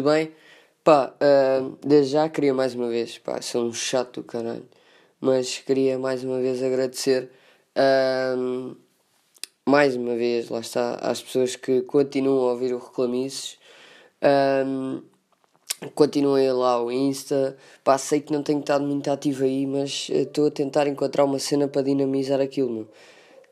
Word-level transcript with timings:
tudo 0.00 0.10
bem? 0.10 0.32
Pá, 0.82 1.14
ah, 1.20 1.70
desde 1.84 2.12
já 2.12 2.28
queria 2.28 2.54
mais 2.54 2.74
uma 2.74 2.88
vez, 2.88 3.18
pá, 3.18 3.40
sou 3.42 3.66
um 3.66 3.72
chato 3.72 4.22
do 4.22 4.24
caralho, 4.26 4.66
mas 5.20 5.58
queria 5.58 5.98
mais 5.98 6.24
uma 6.24 6.40
vez 6.40 6.62
agradecer, 6.62 7.30
ah, 7.76 8.34
mais 9.68 9.94
uma 9.94 10.16
vez, 10.16 10.48
lá 10.48 10.60
está, 10.60 10.94
às 10.94 11.22
pessoas 11.22 11.54
que 11.54 11.82
continuam 11.82 12.48
a 12.48 12.52
ouvir 12.52 12.72
o 12.72 12.78
Reclamices, 12.78 13.58
ah, 14.22 14.64
continuem 15.94 16.50
lá 16.52 16.82
o 16.82 16.90
Insta, 16.90 17.56
pá, 17.84 17.98
sei 17.98 18.20
que 18.20 18.32
não 18.32 18.42
tenho 18.42 18.60
estado 18.60 18.84
muito 18.84 19.10
ativo 19.10 19.44
aí, 19.44 19.66
mas 19.66 20.08
estou 20.08 20.46
a 20.46 20.50
tentar 20.50 20.86
encontrar 20.86 21.24
uma 21.24 21.38
cena 21.38 21.68
para 21.68 21.82
dinamizar 21.82 22.40
aquilo, 22.40 22.70
meu. 22.70 22.88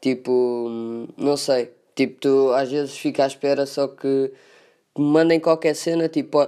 Tipo, 0.01 0.71
não 1.17 1.37
sei, 1.37 1.71
tipo, 1.95 2.21
tu 2.21 2.53
às 2.53 2.71
vezes 2.71 2.97
fica 2.97 3.25
à 3.25 3.27
espera 3.27 3.67
só 3.67 3.89
que 3.89 4.33
que 4.99 5.03
me 5.03 5.11
mandem 5.11 5.39
qualquer 5.39 5.77
cena, 5.77 6.09
tipo, 6.09 6.45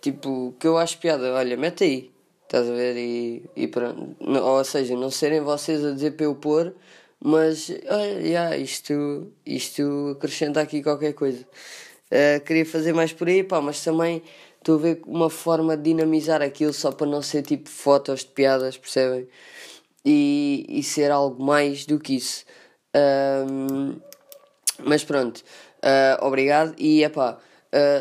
tipo, 0.00 0.54
que 0.58 0.66
eu 0.66 0.78
acho 0.78 0.96
piada, 0.96 1.34
olha, 1.34 1.58
mete 1.58 1.84
aí, 1.84 2.10
estás 2.44 2.66
a 2.66 2.72
ver, 2.72 2.96
e, 2.96 3.44
e 3.54 3.68
pronto, 3.68 4.16
ou 4.18 4.64
seja, 4.64 4.96
não 4.96 5.10
serem 5.10 5.42
vocês 5.42 5.84
a 5.84 5.92
dizer 5.92 6.12
para 6.12 6.24
eu 6.24 6.34
pôr, 6.34 6.74
mas, 7.22 7.70
olha, 7.90 8.20
yeah, 8.20 8.56
isto, 8.56 9.30
isto 9.44 10.16
acrescenta 10.16 10.62
aqui 10.62 10.82
qualquer 10.82 11.12
coisa. 11.12 11.46
Eh, 12.10 12.40
queria 12.40 12.64
fazer 12.64 12.94
mais 12.94 13.12
por 13.12 13.28
aí, 13.28 13.44
pá, 13.44 13.60
mas 13.60 13.84
também 13.84 14.22
estou 14.58 14.76
a 14.76 14.78
ver 14.78 15.02
uma 15.06 15.28
forma 15.28 15.76
de 15.76 15.82
dinamizar 15.82 16.40
aquilo 16.40 16.72
só 16.72 16.92
para 16.92 17.06
não 17.06 17.20
ser 17.20 17.42
tipo 17.42 17.68
fotos 17.68 18.20
de 18.20 18.28
piadas, 18.28 18.78
percebem? 18.78 19.28
E, 20.02 20.64
e 20.66 20.82
ser 20.82 21.10
algo 21.10 21.42
mais 21.44 21.84
do 21.84 22.00
que 22.00 22.16
isso. 22.16 22.44
Ahm, 22.94 24.00
mas 24.84 25.04
pronto, 25.04 25.42
ah, 25.82 26.18
obrigado. 26.22 26.74
E 26.78 27.04
é 27.04 27.08
pá, 27.08 27.38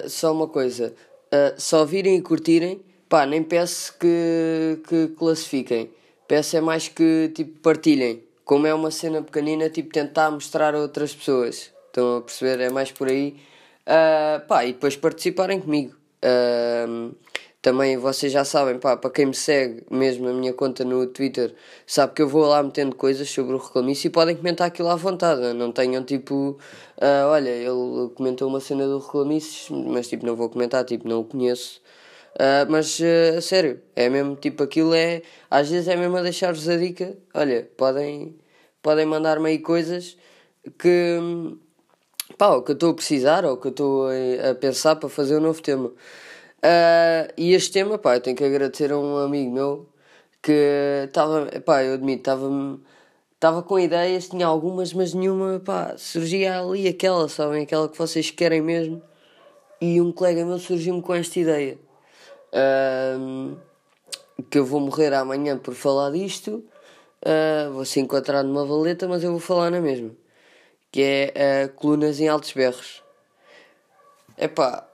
só 0.08 0.32
uma 0.32 0.48
coisa: 0.48 0.94
ah, 1.32 1.54
só 1.58 1.86
virem 1.86 2.18
e 2.18 2.22
curtirem, 2.22 2.82
pá, 3.08 3.26
nem 3.26 3.42
peço 3.44 3.98
que, 3.98 4.80
que 4.88 5.08
classifiquem, 5.18 5.90
peço 6.28 6.58
é 6.58 6.62
mais 6.62 6.88
que 6.88 7.32
tipo 7.34 7.60
partilhem. 7.60 8.24
Como 8.44 8.68
é 8.68 8.74
uma 8.74 8.92
cena 8.92 9.22
pequenina, 9.22 9.70
tipo 9.70 9.94
tentar 9.94 10.30
mostrar 10.32 10.76
a 10.76 10.80
outras 10.80 11.16
pessoas. 11.16 11.72
Estão 11.88 12.18
a 12.18 12.22
perceber? 12.22 12.60
É 12.62 12.70
mais 12.70 12.92
por 12.92 13.08
aí. 13.08 13.38
Ah, 13.86 14.44
pá, 14.48 14.66
e 14.66 14.74
depois 14.74 14.96
participarem 14.98 15.62
comigo. 15.62 15.96
Ah, 16.22 17.12
também 17.62 17.98
vocês 17.98 18.32
já 18.32 18.44
sabem, 18.44 18.80
pá, 18.80 18.98
para 18.98 19.12
quem 19.12 19.28
me 19.28 19.36
segue, 19.36 19.84
mesmo 19.90 20.28
a 20.28 20.34
minha 20.34 20.54
conta 20.54 20.84
no 20.84 21.06
Twitter, 21.08 21.54
sabe 21.86 22.14
que 22.14 22.22
eu 22.22 22.28
vou 22.28 22.46
lá 22.46 22.64
metendo 22.64 22.96
coisas 22.96 23.30
sobre 23.30 23.54
o 23.54 23.58
reclamice 23.58 24.08
e 24.08 24.10
podem 24.10 24.36
comentar 24.36 24.68
aquilo 24.68 24.90
à 24.90 24.96
vontade. 24.96 25.42
né? 25.42 25.54
Não 25.54 25.72
tenham 25.72 26.04
tipo, 26.04 26.58
ah, 27.00 27.28
olha, 27.30 27.50
ele 27.50 28.10
comentou 28.16 28.48
uma 28.48 28.60
cena 28.60 28.88
do 28.88 28.98
reclamice, 29.00 29.72
mas 29.72 30.08
tipo, 30.10 30.26
não 30.26 30.36
vou 30.36 30.50
comentar, 30.50 30.84
tipo, 30.86 31.08
não 31.08 31.20
o 31.22 31.26
conheço. 31.26 31.82
Ah, 32.40 32.66
mas 32.70 33.00
a 33.38 33.42
sério, 33.42 33.82
é 33.96 34.10
mesmo 34.10 34.36
tipo 34.36 34.64
aquilo 34.64 34.94
é. 34.94 35.22
Às 35.50 35.70
vezes 35.70 35.88
é 35.88 35.96
mesmo 35.96 36.18
a 36.18 36.22
deixar-vos 36.22 36.68
a 36.70 36.78
dica. 36.78 37.18
Olha, 37.34 37.70
podem, 37.78 38.36
podem 38.82 39.06
mandar-me 39.06 39.50
aí 39.50 39.60
coisas 39.60 40.18
que. 40.80 41.20
pá, 42.38 42.50
o 42.56 42.62
que 42.64 42.72
eu 42.72 42.74
estou 42.74 42.92
a 42.92 42.94
precisar 42.96 43.46
ou 43.46 43.58
que 43.58 43.68
eu 43.68 43.72
estou 43.72 44.08
a, 44.08 44.52
a 44.52 44.56
pensar 44.56 44.96
para 44.96 45.10
fazer 45.10 45.38
um 45.38 45.42
novo 45.42 45.62
tema. 45.62 45.92
Ah, 46.64 47.28
e 47.38 47.54
este 47.54 47.72
tema, 47.72 47.98
pá, 47.98 48.16
eu 48.16 48.22
tenho 48.22 48.36
que 48.38 48.44
agradecer 48.44 48.92
a 48.92 48.98
um 48.98 49.18
amigo 49.18 49.52
meu 49.52 49.90
que 50.42 51.06
estava, 51.06 51.48
pá, 51.62 51.84
eu 51.84 51.94
admito, 51.96 52.22
estava 52.22 52.50
estava 53.42 53.64
com 53.64 53.80
ideias, 53.80 54.30
tinha 54.30 54.46
algumas, 54.46 54.94
mas 54.94 55.16
nenhuma, 55.16 55.60
pá, 55.60 55.96
surgia 55.98 56.60
ali 56.60 56.88
aquela, 56.88 57.28
sabem, 57.28 57.64
aquela 57.64 57.90
que 57.90 57.98
vocês 57.98 58.30
querem 58.30 58.62
mesmo. 58.62 59.02
E 59.82 60.00
um 60.00 60.12
colega 60.12 60.46
meu 60.46 60.60
surgiu-me 60.60 61.02
com 61.02 61.16
esta 61.16 61.40
ideia. 61.40 61.80
Ahm, 62.54 63.56
que 64.50 64.60
eu 64.60 64.66
vou 64.66 64.80
morrer 64.80 65.14
amanhã 65.16 65.58
por 65.58 65.74
falar 65.74 66.12
disto. 66.12 66.64
Ah, 67.26 67.70
vou 67.72 67.86
se 67.86 68.00
encontrar 68.00 68.44
numa 68.44 68.66
valeta, 68.66 69.08
mas 69.08 69.24
eu 69.24 69.32
vou 69.32 69.40
falar 69.40 69.72
na 69.72 69.82
mesma. 69.82 70.12
Que 70.92 71.02
é 71.02 71.66
ah, 71.66 71.70
colunas 71.70 72.20
em 72.20 72.28
altos 72.28 72.54
berros. 72.54 73.04
Epá, 74.38 74.88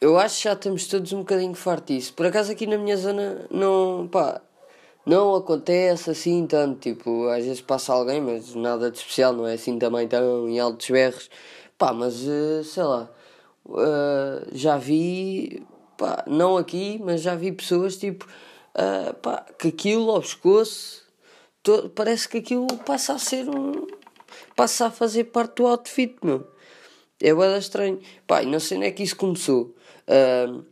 eu 0.00 0.18
acho 0.18 0.38
que 0.38 0.44
já 0.44 0.54
estamos 0.54 0.86
todos 0.86 1.12
um 1.12 1.18
bocadinho 1.18 1.54
fartos 1.54 1.94
disso. 1.94 2.14
Por 2.14 2.26
acaso 2.26 2.50
aqui 2.52 2.66
na 2.66 2.78
minha 2.78 2.96
zona 2.96 3.46
não, 3.50 4.08
pá, 4.08 4.40
não 5.04 5.34
acontece 5.34 6.10
assim 6.10 6.46
tanto. 6.46 6.80
Tipo, 6.80 7.28
às 7.28 7.44
vezes 7.44 7.60
passa 7.60 7.92
alguém, 7.92 8.20
mas 8.20 8.54
nada 8.54 8.90
de 8.90 8.98
especial, 8.98 9.32
não 9.32 9.46
é 9.46 9.54
assim 9.54 9.78
também 9.78 10.08
tão 10.08 10.48
em 10.48 10.58
altos 10.58 10.88
berros. 10.90 11.30
Pá, 11.76 11.92
mas 11.92 12.26
eh, 12.26 12.62
sei 12.64 12.82
lá, 12.82 13.10
eh, 13.78 14.48
já 14.52 14.76
vi, 14.76 15.66
pá, 15.98 16.24
não 16.26 16.56
aqui, 16.56 17.00
mas 17.02 17.22
já 17.22 17.34
vi 17.34 17.52
pessoas 17.52 17.96
tipo, 17.96 18.26
eh, 18.74 19.12
pá, 19.22 19.44
que 19.58 19.68
aquilo 19.68 20.10
ao 20.10 20.20
pescoço, 20.20 21.02
parece 21.94 22.28
que 22.28 22.38
aquilo 22.38 22.66
passa 22.86 23.14
a 23.14 23.18
ser 23.18 23.48
um. 23.48 23.86
passa 24.56 24.86
a 24.86 24.90
fazer 24.90 25.24
parte 25.24 25.56
do 25.56 25.66
outfit, 25.66 26.16
meu. 26.22 26.46
É 27.22 27.34
bué 27.34 27.58
estranho. 27.58 28.00
Pá, 28.26 28.42
não 28.42 28.60
sei 28.60 28.78
onde 28.78 28.86
é 28.86 28.90
que 28.90 29.02
isso 29.02 29.16
começou. 29.16 29.74
Ahm, 30.08 30.64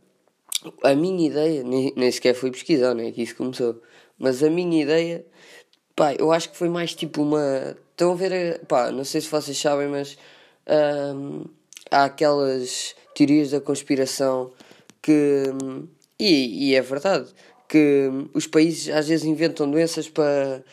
a 0.83 0.93
minha 0.95 1.27
ideia, 1.27 1.63
nem, 1.63 1.93
nem 1.95 2.11
sequer 2.11 2.33
fui 2.33 2.51
pesquisar, 2.51 2.93
não 2.93 3.03
é 3.03 3.11
que 3.11 3.21
isso 3.21 3.35
começou. 3.35 3.81
Mas 4.17 4.43
a 4.43 4.49
minha 4.49 4.81
ideia, 4.83 5.25
pá, 5.95 6.13
eu 6.13 6.31
acho 6.31 6.49
que 6.51 6.57
foi 6.57 6.69
mais 6.69 6.93
tipo 6.95 7.21
uma. 7.21 7.77
Estão 7.91 8.11
a 8.13 8.15
ver, 8.15 8.65
pá, 8.67 8.91
não 8.91 9.03
sei 9.03 9.21
se 9.21 9.29
vocês 9.29 9.57
sabem, 9.57 9.87
mas 9.87 10.17
ahm, 10.67 11.43
há 11.91 12.05
aquelas 12.05 12.95
teorias 13.15 13.51
da 13.51 13.61
conspiração 13.61 14.51
que. 15.01 15.43
E, 16.19 16.71
e 16.71 16.75
é 16.75 16.81
verdade, 16.81 17.29
que 17.67 18.09
os 18.33 18.47
países 18.47 18.93
às 18.93 19.07
vezes 19.07 19.25
inventam 19.25 19.69
doenças 19.69 20.09
para 20.09 20.63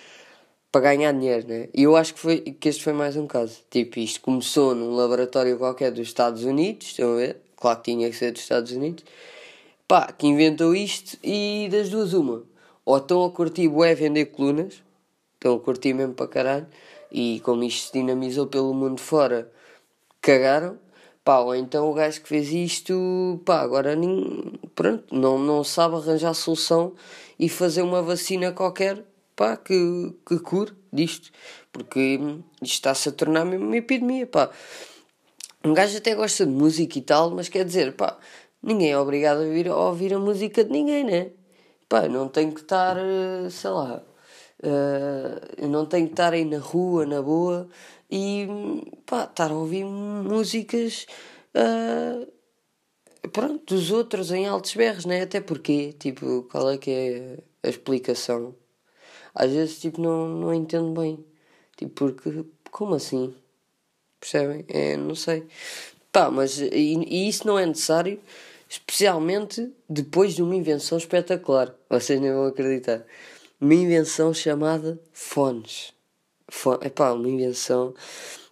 para 0.71 0.81
ganhar 0.83 1.13
dinheiro, 1.13 1.49
né? 1.49 1.69
E 1.75 1.85
eu 1.85 1.97
acho 1.97 2.15
que, 2.15 2.21
foi, 2.21 2.41
que 2.41 2.69
este 2.69 2.83
foi 2.83 2.93
mais 2.93 3.17
um 3.17 3.27
caso. 3.27 3.61
Tipo, 3.71 3.99
isto 3.99 4.21
começou 4.21 4.75
num 4.75 4.95
laboratório 4.95 5.57
qualquer 5.59 5.91
dos 5.91 6.07
Estados 6.07 6.45
Unidos, 6.45 6.89
estão 6.89 7.15
a 7.15 7.17
ver? 7.17 7.37
Claro 7.57 7.79
que 7.79 7.93
tinha 7.93 8.11
que 8.11 8.17
ser 8.17 8.33
dos 8.33 8.43
Estados 8.43 8.73
Unidos. 8.73 9.05
Pá, 9.89 10.13
que 10.13 10.27
inventou 10.27 10.75
isto 10.75 11.17
e 11.23 11.69
das 11.71 11.89
duas 11.91 12.13
uma. 12.13 12.43
Ou 12.85 12.99
estão 12.99 13.25
a 13.25 13.31
curtir 13.31 13.69
bué 13.69 13.95
vender 13.95 14.27
colunas, 14.27 14.83
estão 15.35 15.57
a 15.57 15.61
curtir 15.61 15.95
mesmo 15.95 16.15
para 16.15 16.29
caralho, 16.29 16.67
e 17.11 17.41
como 17.41 17.63
isto 17.65 17.87
se 17.87 17.93
dinamizou 17.93 18.47
pelo 18.47 18.75
mundo 18.75 19.01
fora, 19.01 19.51
cagaram. 20.21 20.79
Pá, 21.25 21.41
ou 21.41 21.55
então 21.57 21.91
o 21.91 21.95
gajo 21.95 22.21
que 22.21 22.29
fez 22.29 22.53
isto, 22.53 23.41
pá, 23.45 23.61
agora 23.61 23.97
nem, 23.97 24.53
pronto, 24.77 25.13
não, 25.13 25.39
não 25.39 25.65
sabe 25.65 25.97
arranjar 25.97 26.35
solução 26.35 26.93
e 27.39 27.49
fazer 27.49 27.83
uma 27.83 28.01
vacina 28.01 28.53
qualquer, 28.53 29.05
pá, 29.37 29.57
que, 29.57 30.15
que 30.27 30.39
cure 30.41 30.73
disto. 30.93 31.31
Porque 31.71 32.19
isto 32.63 32.75
está-se 32.75 33.11
a 33.11 33.13
tornar 33.13 33.45
mesmo 33.45 33.67
uma 33.67 33.77
epidemia, 33.77 34.27
pá. 34.27 34.51
Um 35.65 35.75
gajo 35.75 35.99
até 35.99 36.15
gosta 36.15 36.47
de 36.47 36.53
música 36.53 36.99
e 36.99 37.03
tal, 37.03 37.31
mas 37.31 37.49
quer 37.49 37.65
dizer, 37.65 37.93
pá, 37.95 38.19
ninguém 38.63 38.93
é 38.93 38.99
obrigado 38.99 39.39
a 39.39 39.45
ouvir, 39.45 39.69
a 39.69 39.77
ouvir 39.77 40.15
a 40.15 40.19
música 40.19 40.65
de 40.65 40.71
ninguém, 40.71 41.05
né? 41.05 41.31
Pá, 41.89 42.09
não 42.09 42.29
tenho 42.29 42.53
que 42.53 42.61
estar, 42.63 42.97
eh, 42.97 43.49
sei 43.51 43.71
lá, 43.71 44.03
eu 45.59 45.69
não 45.69 45.87
tenho 45.87 46.07
que 46.07 46.13
estar 46.13 46.33
aí 46.33 46.45
na 46.45 46.59
rua, 46.59 47.07
na 47.07 47.23
boa, 47.23 47.69
e 48.11 48.49
pá, 49.07 49.25
estar 49.25 49.51
a 49.51 49.55
ouvir 49.55 49.85
músicas, 49.85 51.07
eh, 51.55 52.27
pronto, 53.33 53.75
dos 53.75 53.91
outros 53.91 54.31
em 54.33 54.47
altos 54.47 54.75
berros, 54.75 55.05
né? 55.05 55.23
Até 55.23 55.41
porque, 55.41 55.93
tipo, 55.95 56.45
qual 56.51 56.71
é 56.71 56.79
que 56.79 56.91
é 56.91 57.39
a 57.63 57.69
explicação? 57.69 58.55
Às 59.37 59.53
vezes, 59.53 59.79
tipo, 59.79 60.01
não, 60.01 60.27
não 60.27 60.55
entendo 60.55 60.99
bem. 60.99 61.23
Tipo, 61.77 61.93
porque, 61.93 62.45
como 62.71 62.95
assim? 62.95 63.35
Percebem? 64.19 64.65
É, 64.67 64.97
não 64.97 65.15
sei. 65.15 65.47
Pá, 66.11 66.31
mas 66.31 66.59
e, 66.59 66.71
e 67.07 67.29
isso 67.29 67.47
não 67.47 67.59
é 67.59 67.67
necessário, 67.67 68.19
especialmente 68.67 69.71
depois 69.87 70.35
de 70.35 70.43
uma 70.43 70.57
invenção 70.57 70.97
espetacular. 70.97 71.75
Vocês 71.91 72.19
nem 72.19 72.33
vão 72.33 72.47
acreditar. 72.47 73.05
Uma 73.61 73.75
invenção 73.75 74.33
chamada 74.33 74.99
fones. 75.13 75.93
Fone, 76.49 76.87
epá, 76.87 77.13
uma 77.13 77.29
invenção 77.29 77.93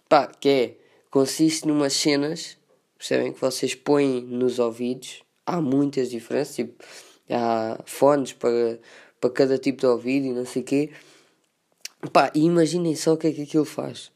pá, 0.07 0.27
que 0.27 0.49
é, 0.49 0.77
consiste 1.09 1.67
numas 1.67 1.93
cenas, 1.93 2.57
percebem, 2.95 3.33
que 3.33 3.41
vocês 3.41 3.73
põem 3.73 4.21
nos 4.21 4.59
ouvidos. 4.59 5.23
Há 5.45 5.59
muitas 5.59 6.11
diferenças, 6.11 6.55
tipo, 6.55 6.83
há 7.29 7.79
fones 7.85 8.33
para, 8.33 8.79
para 9.25 9.29
cada 9.33 9.57
tipo 9.57 9.79
de 9.79 9.87
ouvido 9.87 10.27
e 10.27 10.33
não 10.33 10.45
sei 10.45 10.61
o 10.61 10.65
quê. 10.65 10.89
Pá, 12.11 12.31
e 12.35 12.45
imaginem 12.45 12.95
só 12.95 13.13
o 13.13 13.17
que 13.17 13.27
é 13.27 13.31
que 13.31 13.41
aquilo 13.41 13.65
faz. 13.65 14.11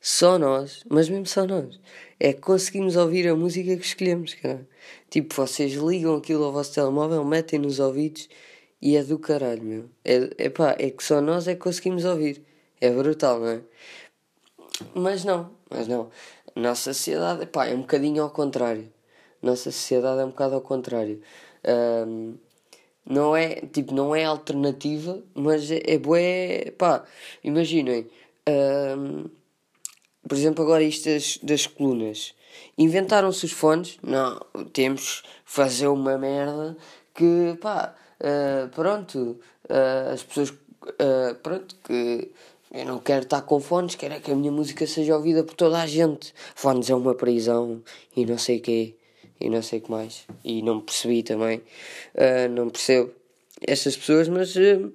Só 0.00 0.38
nós, 0.38 0.84
mas 0.88 1.08
mesmo 1.08 1.26
só 1.26 1.46
nós, 1.46 1.80
é 2.20 2.32
que 2.32 2.40
conseguimos 2.40 2.94
ouvir 2.94 3.26
a 3.26 3.34
música 3.34 3.76
que 3.76 3.84
escolhemos, 3.84 4.34
cara. 4.34 4.66
Tipo, 5.10 5.34
vocês 5.34 5.72
ligam 5.72 6.14
aquilo 6.16 6.44
ao 6.44 6.52
vosso 6.52 6.74
telemóvel, 6.74 7.24
metem 7.24 7.58
nos 7.58 7.80
ouvidos 7.80 8.28
e 8.80 8.96
é 8.96 9.02
do 9.02 9.18
caralho, 9.18 9.62
meu. 9.62 9.90
É, 10.04 10.44
epá, 10.44 10.76
é 10.78 10.90
que 10.90 11.02
só 11.02 11.20
nós 11.20 11.48
é 11.48 11.54
que 11.54 11.60
conseguimos 11.60 12.04
ouvir. 12.04 12.42
É 12.80 12.90
brutal, 12.90 13.40
não 13.40 13.48
é? 13.48 13.60
Mas 14.94 15.24
não, 15.24 15.50
mas 15.70 15.88
não. 15.88 16.10
Nossa 16.54 16.92
sociedade 16.92 17.44
epá, 17.44 17.66
é 17.66 17.74
um 17.74 17.80
bocadinho 17.80 18.22
ao 18.22 18.30
contrário. 18.30 18.92
Nossa 19.42 19.70
sociedade 19.72 20.20
é 20.20 20.24
um 20.24 20.30
bocado 20.30 20.54
ao 20.54 20.60
contrário. 20.60 21.20
Um, 22.06 22.34
não 23.06 23.36
é, 23.36 23.56
tipo, 23.72 23.94
não 23.94 24.14
é 24.14 24.24
alternativa, 24.24 25.22
mas 25.34 25.70
é, 25.70 25.82
é 25.86 25.98
bué, 25.98 26.72
pá, 26.78 27.04
imaginem, 27.42 28.06
um, 28.48 29.28
por 30.26 30.36
exemplo, 30.36 30.64
agora 30.64 30.82
isto 30.82 31.08
das, 31.08 31.38
das 31.42 31.66
colunas. 31.66 32.34
Inventaram-se 32.78 33.44
os 33.44 33.52
fones? 33.52 33.98
Não, 34.02 34.40
temos 34.72 35.22
fazer 35.44 35.88
uma 35.88 36.16
merda 36.16 36.76
que, 37.14 37.56
pá, 37.60 37.94
uh, 38.20 38.68
pronto, 38.70 39.38
uh, 39.68 40.12
as 40.12 40.22
pessoas, 40.22 40.50
uh, 40.50 41.34
pronto, 41.42 41.76
que 41.84 42.30
eu 42.72 42.86
não 42.86 42.98
quero 42.98 43.24
estar 43.24 43.42
com 43.42 43.60
fones, 43.60 43.94
quero 43.96 44.14
é 44.14 44.20
que 44.20 44.32
a 44.32 44.34
minha 44.34 44.50
música 44.50 44.86
seja 44.86 45.16
ouvida 45.16 45.44
por 45.44 45.54
toda 45.54 45.80
a 45.80 45.86
gente. 45.86 46.34
Fones 46.54 46.88
é 46.88 46.94
uma 46.94 47.14
prisão 47.14 47.82
e 48.16 48.24
não 48.24 48.38
sei 48.38 48.58
o 48.58 48.62
quê 48.62 48.96
e 49.40 49.50
não 49.50 49.62
sei 49.62 49.78
o 49.78 49.82
que 49.82 49.90
mais. 49.90 50.24
E 50.44 50.62
não 50.62 50.80
percebi 50.80 51.22
também, 51.22 51.58
uh, 51.58 52.48
não 52.50 52.70
percebo 52.70 53.12
essas 53.66 53.96
pessoas, 53.96 54.28
mas 54.28 54.54
uh, 54.56 54.92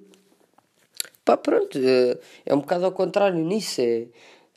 pá, 1.24 1.36
pronto, 1.36 1.78
uh, 1.78 2.18
é 2.44 2.54
um 2.54 2.60
bocado 2.60 2.84
ao 2.84 2.92
contrário 2.92 3.38
nisso. 3.38 3.80
É, 3.80 4.06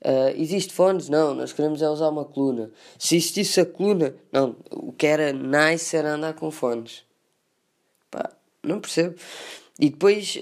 uh, 0.06 0.42
existe 0.42 0.74
fones? 0.74 1.10
Não, 1.10 1.34
nós 1.34 1.54
queremos 1.54 1.82
é 1.82 1.90
usar 1.90 2.10
uma 2.10 2.26
coluna. 2.26 2.72
Se 2.98 3.16
existisse 3.16 3.62
a 3.62 3.66
coluna, 3.66 4.16
não, 4.32 4.56
o 4.72 4.92
que 4.92 5.08
era 5.08 5.34
nice 5.34 5.96
era 5.96 6.14
andar 6.14 6.34
com 6.34 6.52
fones. 6.52 7.04
Pá, 8.10 8.30
não 8.62 8.80
percebo. 8.80 9.16
E 9.80 9.90
depois, 9.90 10.40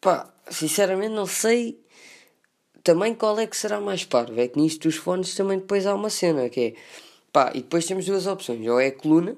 pá, 0.00 0.28
sinceramente 0.50 1.14
não 1.14 1.24
sei 1.24 1.80
também 2.82 3.14
qual 3.14 3.38
é 3.38 3.46
que 3.46 3.56
será 3.56 3.80
mais 3.80 4.04
parvo. 4.04 4.38
É 4.40 4.48
que 4.48 4.60
nisto 4.60 4.88
dos 4.88 4.96
fones 4.96 5.34
também 5.36 5.58
depois 5.58 5.86
há 5.86 5.94
uma 5.94 6.10
cena 6.10 6.48
que 6.50 6.60
é 6.60 6.74
Pá, 7.34 7.50
e 7.52 7.62
depois 7.62 7.84
temos 7.84 8.06
duas 8.06 8.28
opções. 8.28 8.64
Ou 8.64 8.78
é 8.78 8.86
a 8.86 8.92
coluna, 8.92 9.36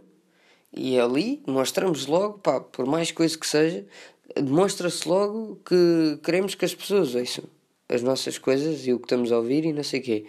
e 0.71 1.01
ali 1.01 1.43
mostramos 1.47 2.05
logo, 2.07 2.39
pá, 2.41 2.61
por 2.61 2.85
mais 2.85 3.11
coisa 3.11 3.39
que 3.39 3.47
seja, 3.47 3.87
demonstra-se 4.35 5.09
logo 5.09 5.59
que 5.65 6.21
queremos 6.23 6.55
que 6.55 6.67
as 6.67 6.75
pessoas 6.75 7.15
ouçam 7.15 7.45
as 7.89 8.03
nossas 8.03 8.37
coisas 8.37 8.87
e 8.87 8.93
o 8.93 8.99
que 8.99 9.07
estamos 9.07 9.33
a 9.33 9.39
ouvir 9.39 9.65
e 9.65 9.73
não 9.73 9.83
sei 9.83 10.01
o 10.01 10.03
quê. 10.03 10.27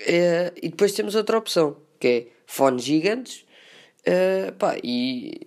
É, 0.00 0.52
e 0.60 0.68
depois 0.68 0.92
temos 0.92 1.14
outra 1.14 1.38
opção, 1.38 1.76
que 2.00 2.08
é 2.08 2.26
fones 2.44 2.82
gigantes, 2.82 3.46
é, 4.04 4.50
pá, 4.50 4.76
e 4.82 5.46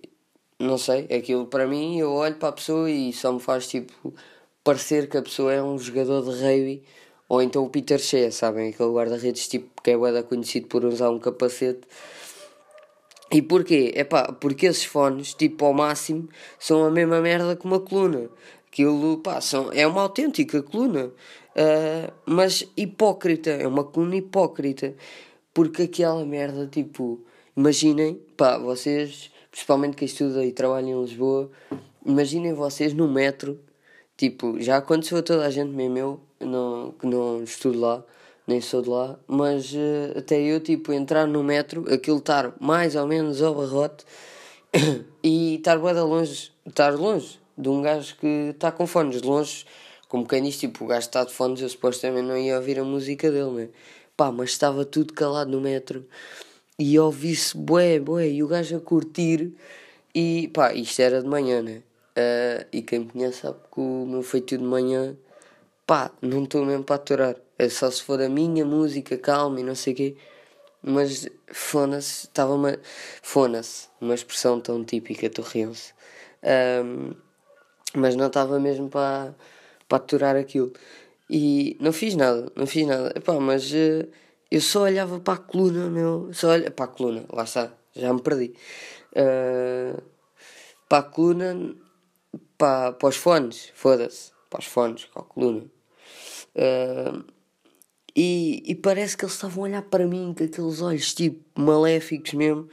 não 0.58 0.78
sei, 0.78 1.04
aquilo 1.14 1.44
para 1.46 1.66
mim, 1.66 1.98
eu 1.98 2.10
olho 2.10 2.36
para 2.36 2.48
a 2.48 2.52
pessoa 2.52 2.90
e 2.90 3.12
só 3.12 3.30
me 3.30 3.40
faz 3.40 3.68
tipo 3.68 4.14
parecer 4.64 5.10
que 5.10 5.18
a 5.18 5.22
pessoa 5.22 5.52
é 5.52 5.62
um 5.62 5.76
jogador 5.78 6.22
de 6.22 6.42
rugby 6.42 6.82
ou 7.32 7.40
então 7.40 7.64
o 7.64 7.70
Peter 7.70 7.98
Shea, 7.98 8.30
sabem? 8.30 8.68
Aquele 8.68 8.90
guarda-redes 8.90 9.48
tipo 9.48 9.80
que 9.82 9.92
é 9.92 9.96
bué 9.96 10.22
conhecido 10.22 10.66
por 10.66 10.84
usar 10.84 11.08
um 11.08 11.18
capacete. 11.18 11.80
E 13.30 13.40
porquê? 13.40 13.90
É 13.94 14.04
pá, 14.04 14.30
porque 14.34 14.66
esses 14.66 14.84
fones, 14.84 15.32
tipo 15.32 15.64
ao 15.64 15.72
máximo, 15.72 16.28
são 16.58 16.84
a 16.84 16.90
mesma 16.90 17.22
merda 17.22 17.56
que 17.56 17.64
uma 17.64 17.80
coluna. 17.80 18.28
Aquilo, 18.68 19.16
pá, 19.16 19.40
são, 19.40 19.72
é 19.72 19.86
uma 19.86 20.02
autêntica 20.02 20.62
coluna. 20.62 21.06
Uh, 21.06 22.12
mas 22.26 22.70
hipócrita, 22.76 23.48
é 23.48 23.66
uma 23.66 23.84
coluna 23.84 24.16
hipócrita. 24.16 24.94
Porque 25.54 25.84
aquela 25.84 26.26
merda, 26.26 26.66
tipo, 26.66 27.18
imaginem, 27.56 28.20
pá, 28.36 28.58
vocês, 28.58 29.30
principalmente 29.50 29.96
quem 29.96 30.04
estuda 30.04 30.44
e 30.44 30.52
trabalha 30.52 30.90
em 30.90 31.00
Lisboa, 31.00 31.50
imaginem 32.04 32.52
vocês 32.52 32.92
no 32.92 33.08
metro, 33.08 33.58
tipo, 34.22 34.60
já 34.60 34.76
aconteceu 34.76 35.18
a 35.18 35.22
toda 35.22 35.44
a 35.44 35.50
gente, 35.50 35.70
mesmo 35.70 35.98
eu, 35.98 36.20
não, 36.38 36.92
que 36.92 37.04
não 37.08 37.42
estudo 37.42 37.80
lá, 37.80 38.04
nem 38.46 38.60
sou 38.60 38.80
de 38.80 38.88
lá, 38.88 39.18
mas 39.26 39.72
uh, 39.72 40.16
até 40.16 40.40
eu, 40.40 40.60
tipo, 40.60 40.92
entrar 40.92 41.26
no 41.26 41.42
metro, 41.42 41.92
aquilo 41.92 42.18
estar 42.18 42.54
mais 42.60 42.94
ou 42.94 43.04
menos 43.04 43.42
ao 43.42 43.52
barrote 43.52 44.04
e 45.24 45.56
estar 45.56 45.76
bem 45.76 45.94
longe, 45.94 46.52
estar 46.64 46.94
longe 46.94 47.40
de 47.58 47.68
um 47.68 47.82
gajo 47.82 48.16
que 48.16 48.50
está 48.50 48.70
com 48.70 48.86
fones, 48.86 49.20
de 49.20 49.26
longe, 49.26 49.66
como 50.08 50.24
quem 50.24 50.40
diz, 50.44 50.56
tipo, 50.56 50.84
o 50.84 50.86
gajo 50.86 51.00
está 51.08 51.24
de 51.24 51.32
fones, 51.32 51.60
eu 51.60 51.68
supostamente 51.68 52.28
não 52.28 52.38
ia 52.38 52.56
ouvir 52.56 52.78
a 52.78 52.84
música 52.84 53.28
dele, 53.28 53.50
né? 53.50 53.68
Pá, 54.16 54.30
mas 54.30 54.50
estava 54.50 54.84
tudo 54.84 55.12
calado 55.14 55.50
no 55.50 55.60
metro 55.60 56.06
e 56.78 56.96
ouvi-se 56.96 57.56
bué, 57.56 57.98
bué, 57.98 58.28
e 58.28 58.40
o 58.40 58.46
gajo 58.46 58.76
a 58.76 58.80
curtir 58.80 59.52
e 60.14 60.48
pá, 60.54 60.72
isto 60.74 61.00
era 61.02 61.20
de 61.20 61.28
manhã, 61.28 61.60
né? 61.60 61.82
Uh, 62.16 62.66
e 62.70 62.82
quem 62.82 63.00
me 63.00 63.06
conhece 63.06 63.40
sabe 63.40 63.58
que 63.72 63.80
o 63.80 64.06
meu 64.06 64.22
feito 64.22 64.56
de 64.58 64.64
manhã 64.64 65.16
pá, 65.86 66.10
não 66.20 66.44
estou 66.44 66.64
mesmo 66.64 66.84
para 66.84 66.96
aturar. 66.96 67.36
É 67.58 67.68
só 67.68 67.90
se 67.90 68.02
for 68.02 68.20
a 68.20 68.28
minha 68.28 68.64
música 68.64 69.16
calma 69.18 69.60
e 69.60 69.62
não 69.62 69.74
sei 69.74 69.92
o 69.92 69.96
quê. 69.96 70.16
Mas 70.82 71.28
fona-se, 71.52 72.26
estava 72.26 72.54
uma. 72.54 72.78
Fona-se, 73.22 73.88
uma 74.00 74.14
expressão 74.14 74.60
tão 74.60 74.84
típica 74.84 75.30
torriam-se. 75.30 75.92
Um, 76.84 77.14
mas 77.94 78.16
não 78.16 78.26
estava 78.28 78.58
mesmo 78.58 78.88
para, 78.88 79.34
para 79.88 79.98
aturar 79.98 80.36
aquilo. 80.36 80.72
E 81.30 81.76
não 81.80 81.92
fiz 81.92 82.16
nada, 82.16 82.50
não 82.56 82.66
fiz 82.66 82.86
nada. 82.86 83.12
Epá, 83.16 83.34
mas 83.38 83.70
uh, 83.72 84.08
eu 84.50 84.60
só 84.60 84.82
olhava 84.82 85.20
para 85.20 85.34
a 85.34 85.38
coluna, 85.38 85.88
meu. 85.88 86.30
Só 86.32 86.48
olha, 86.48 86.70
para 86.70 86.86
a 86.86 86.88
coluna, 86.88 87.24
lá 87.32 87.44
está, 87.44 87.72
já 87.94 88.12
me 88.12 88.22
perdi. 88.22 88.54
Uh, 89.12 90.02
para 90.88 90.98
a 90.98 91.02
coluna, 91.02 91.76
para, 92.56 92.92
para 92.92 93.08
os 93.08 93.16
fones, 93.16 93.72
foda-se, 93.74 94.32
para 94.48 94.60
os 94.60 94.66
fones, 94.66 95.04
com 95.06 95.20
a 95.20 95.22
coluna. 95.24 95.64
Uh, 96.54 97.24
e, 98.14 98.62
e, 98.66 98.74
parece 98.74 99.16
que 99.16 99.24
eles 99.24 99.34
estavam 99.34 99.64
a 99.64 99.66
olhar 99.68 99.82
para 99.82 100.06
mim 100.06 100.34
com 100.36 100.44
aqueles 100.44 100.82
olhos 100.82 101.14
tipo 101.14 101.42
maléficos 101.60 102.34
mesmo. 102.34 102.68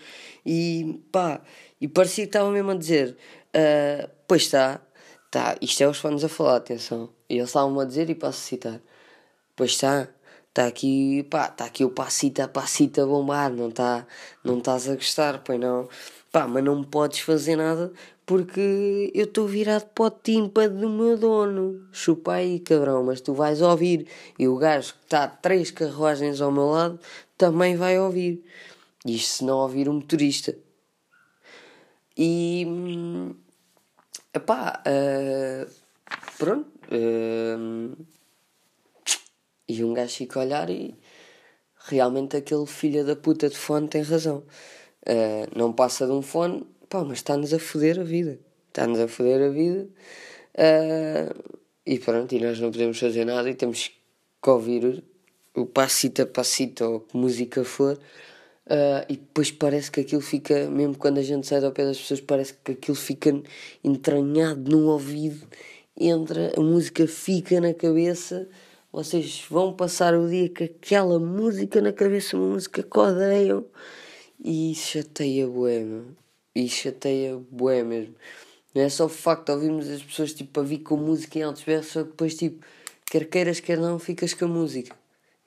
E 0.45 1.01
pá, 1.11 1.41
e 1.79 1.87
parecia 1.87 2.25
que 2.25 2.29
estavam 2.29 2.51
mesmo 2.51 2.71
a 2.71 2.75
dizer: 2.75 3.17
uh, 3.55 4.09
Pois 4.27 4.43
está, 4.43 4.81
tá, 5.31 5.57
isto 5.61 5.81
é 5.81 5.87
os 5.87 5.97
fãs 5.97 6.23
a 6.23 6.29
falar, 6.29 6.57
atenção. 6.57 7.09
E 7.29 7.35
eles 7.37 7.49
estavam 7.49 7.79
a 7.79 7.85
dizer, 7.85 8.09
e 8.09 8.15
passo 8.15 8.39
a 8.39 8.47
citar: 8.49 8.81
Pois 9.55 9.71
está, 9.71 10.09
está 10.59 10.67
aqui, 10.67 11.23
pá, 11.23 11.45
está 11.47 11.65
aqui 11.65 11.85
o 11.85 11.89
passito 11.89 12.41
a 12.41 12.47
passito 12.47 13.01
a 13.01 13.05
bombar, 13.05 13.49
não 13.49 13.69
está 13.69 14.05
não 14.43 14.57
estás 14.57 14.89
a 14.89 14.95
gostar, 14.95 15.41
pois 15.43 15.57
não. 15.59 15.87
Pá, 16.31 16.47
mas 16.47 16.63
não 16.63 16.79
me 16.79 16.85
podes 16.85 17.19
fazer 17.21 17.55
nada 17.55 17.91
porque 18.25 19.11
eu 19.15 19.23
estou 19.23 19.47
virado 19.47 19.85
para 19.95 20.05
o 20.05 20.11
tímpano 20.11 20.81
do 20.81 20.89
meu 20.89 21.17
dono. 21.17 21.87
Chupa 21.91 22.33
aí, 22.33 22.59
cabrão, 22.59 23.03
mas 23.03 23.21
tu 23.21 23.33
vais 23.33 23.61
ouvir. 23.61 24.07
E 24.37 24.47
o 24.47 24.57
gajo 24.57 24.93
que 24.93 25.03
está 25.05 25.27
três 25.27 25.71
carruagens 25.71 26.41
ao 26.41 26.51
meu 26.51 26.67
lado 26.69 26.99
também 27.37 27.75
vai 27.75 27.97
ouvir. 27.97 28.43
Isto 29.05 29.29
se 29.37 29.45
não 29.45 29.57
ouvir 29.59 29.87
o 29.87 29.91
um 29.91 29.95
motorista. 29.95 30.55
E. 32.17 32.67
Epá, 34.33 34.83
uh, 34.85 35.71
pronto. 36.37 36.69
Uh, 36.91 38.18
e 39.69 39.83
um 39.83 39.93
gajo 39.93 40.15
fica 40.15 40.39
a 40.39 40.43
olhar 40.43 40.69
e 40.69 40.95
realmente 41.85 42.35
aquele 42.35 42.65
filho 42.65 43.05
da 43.05 43.15
puta 43.15 43.47
de 43.47 43.55
fone 43.55 43.87
tem 43.87 44.01
razão. 44.01 44.43
Uh, 45.07 45.47
não 45.55 45.71
passa 45.71 46.05
de 46.05 46.11
um 46.11 46.21
fone 46.21 46.65
pá, 46.89 47.03
mas 47.03 47.19
está-nos 47.19 47.53
a 47.53 47.59
foder 47.59 47.99
a 47.99 48.03
vida. 48.03 48.39
Está-nos 48.67 48.99
a 48.99 49.07
foder 49.07 49.41
a 49.41 49.49
vida. 49.49 49.87
Uh, 50.55 51.53
e 51.85 51.99
pronto, 51.99 52.33
e 52.33 52.39
nós 52.39 52.59
não 52.59 52.71
podemos 52.71 52.99
fazer 52.99 53.25
nada 53.25 53.49
e 53.49 53.55
temos 53.55 53.91
que 54.41 54.49
ouvir 54.49 55.03
o 55.55 55.65
passito 55.65 56.21
a 56.23 56.25
passito 56.25 56.83
ou 56.83 56.99
que 57.01 57.15
música 57.15 57.63
for. 57.63 57.97
Uh, 58.65 59.01
e 59.07 59.17
depois 59.17 59.51
parece 59.51 59.89
que 59.89 60.01
aquilo 60.01 60.21
fica, 60.21 60.69
mesmo 60.69 60.97
quando 60.97 61.19
a 61.19 61.23
gente 61.23 61.47
sai 61.47 61.59
do 61.59 61.71
pé 61.71 61.85
das 61.85 61.97
pessoas, 61.97 62.21
parece 62.21 62.53
que 62.53 62.73
aquilo 62.73 62.95
fica 62.95 63.41
entranhado 63.83 64.69
no 64.69 64.87
ouvido, 64.89 65.47
entra, 65.97 66.51
a 66.55 66.61
música 66.61 67.07
fica 67.07 67.59
na 67.59 67.73
cabeça. 67.73 68.47
Vocês 68.91 69.45
vão 69.49 69.73
passar 69.73 70.15
o 70.15 70.27
dia 70.27 70.49
com 70.49 70.63
aquela 70.63 71.19
música 71.19 71.81
na 71.81 71.93
cabeça, 71.93 72.35
uma 72.35 72.53
música 72.53 72.83
que 72.83 72.99
odeiam, 72.99 73.65
e 74.43 74.73
chateia 74.75 75.47
bué, 75.47 75.79
meu 75.83 76.19
e 76.55 76.67
chateia 76.67 77.37
bué 77.49 77.83
mesmo. 77.83 78.15
Não 78.73 78.83
é 78.83 78.89
só 78.89 79.05
o 79.05 79.09
facto 79.09 79.45
de 79.47 79.51
ouvirmos 79.53 79.89
as 79.89 80.03
pessoas 80.03 80.33
tipo, 80.33 80.59
a 80.59 80.63
vir 80.63 80.79
com 80.79 80.95
música 80.97 81.39
em 81.39 81.43
altos 81.43 81.63
berros, 81.63 81.87
só 81.87 82.03
que 82.03 82.09
depois, 82.09 82.35
tipo, 82.35 82.65
quer 83.05 83.25
queiras, 83.25 83.59
quer 83.59 83.77
não, 83.77 83.97
ficas 83.97 84.33
com 84.33 84.45
a 84.45 84.47
música. 84.47 84.95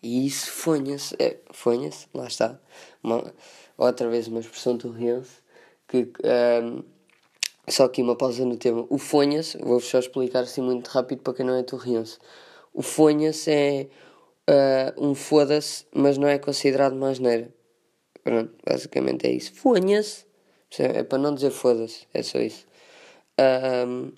E 0.03 0.27
isso 0.27 0.51
fonha-se, 0.51 1.15
é, 1.19 1.39
fonha-se, 1.53 2.07
lá 2.13 2.27
está. 2.27 2.59
Uma, 3.03 3.33
outra 3.79 4.09
vez 4.09 4.27
uma 4.27 4.41
expressão 4.41 4.77
torriense, 4.77 5.41
que, 5.87 6.13
um, 6.63 6.83
só 7.69 7.85
aqui 7.85 8.03
uma 8.03 8.17
pausa 8.17 8.45
no 8.45 8.57
tema. 8.57 8.85
O 8.91 8.99
fonha-se, 8.99 9.57
vou-vos 9.59 9.85
só 9.85 10.01
explicar 10.01 10.41
assim 10.41 10.61
muito 10.61 10.89
rápido 10.89 11.21
para 11.23 11.35
quem 11.35 11.47
não 11.47 11.55
é 11.55 11.63
torriense. 11.63 12.19
O 12.73 12.83
fonha-se 12.83 13.51
é 13.51 13.89
uh, 14.49 15.05
um 15.09 15.15
foda-se, 15.15 15.85
mas 15.95 16.17
não 16.19 16.29
é 16.29 16.39
considerado 16.39 16.95
uma 16.95 17.11
asneira. 17.11 17.53
Pronto, 18.23 18.55
basicamente 18.65 19.27
é 19.27 19.33
isso. 19.33 19.53
Fonha-se 19.55 20.25
É 20.79 21.03
para 21.03 21.19
não 21.19 21.35
dizer 21.35 21.51
foda-se, 21.51 22.07
é 22.15 22.23
só 22.23 22.39
isso. 22.39 22.67
Um, 23.87 24.13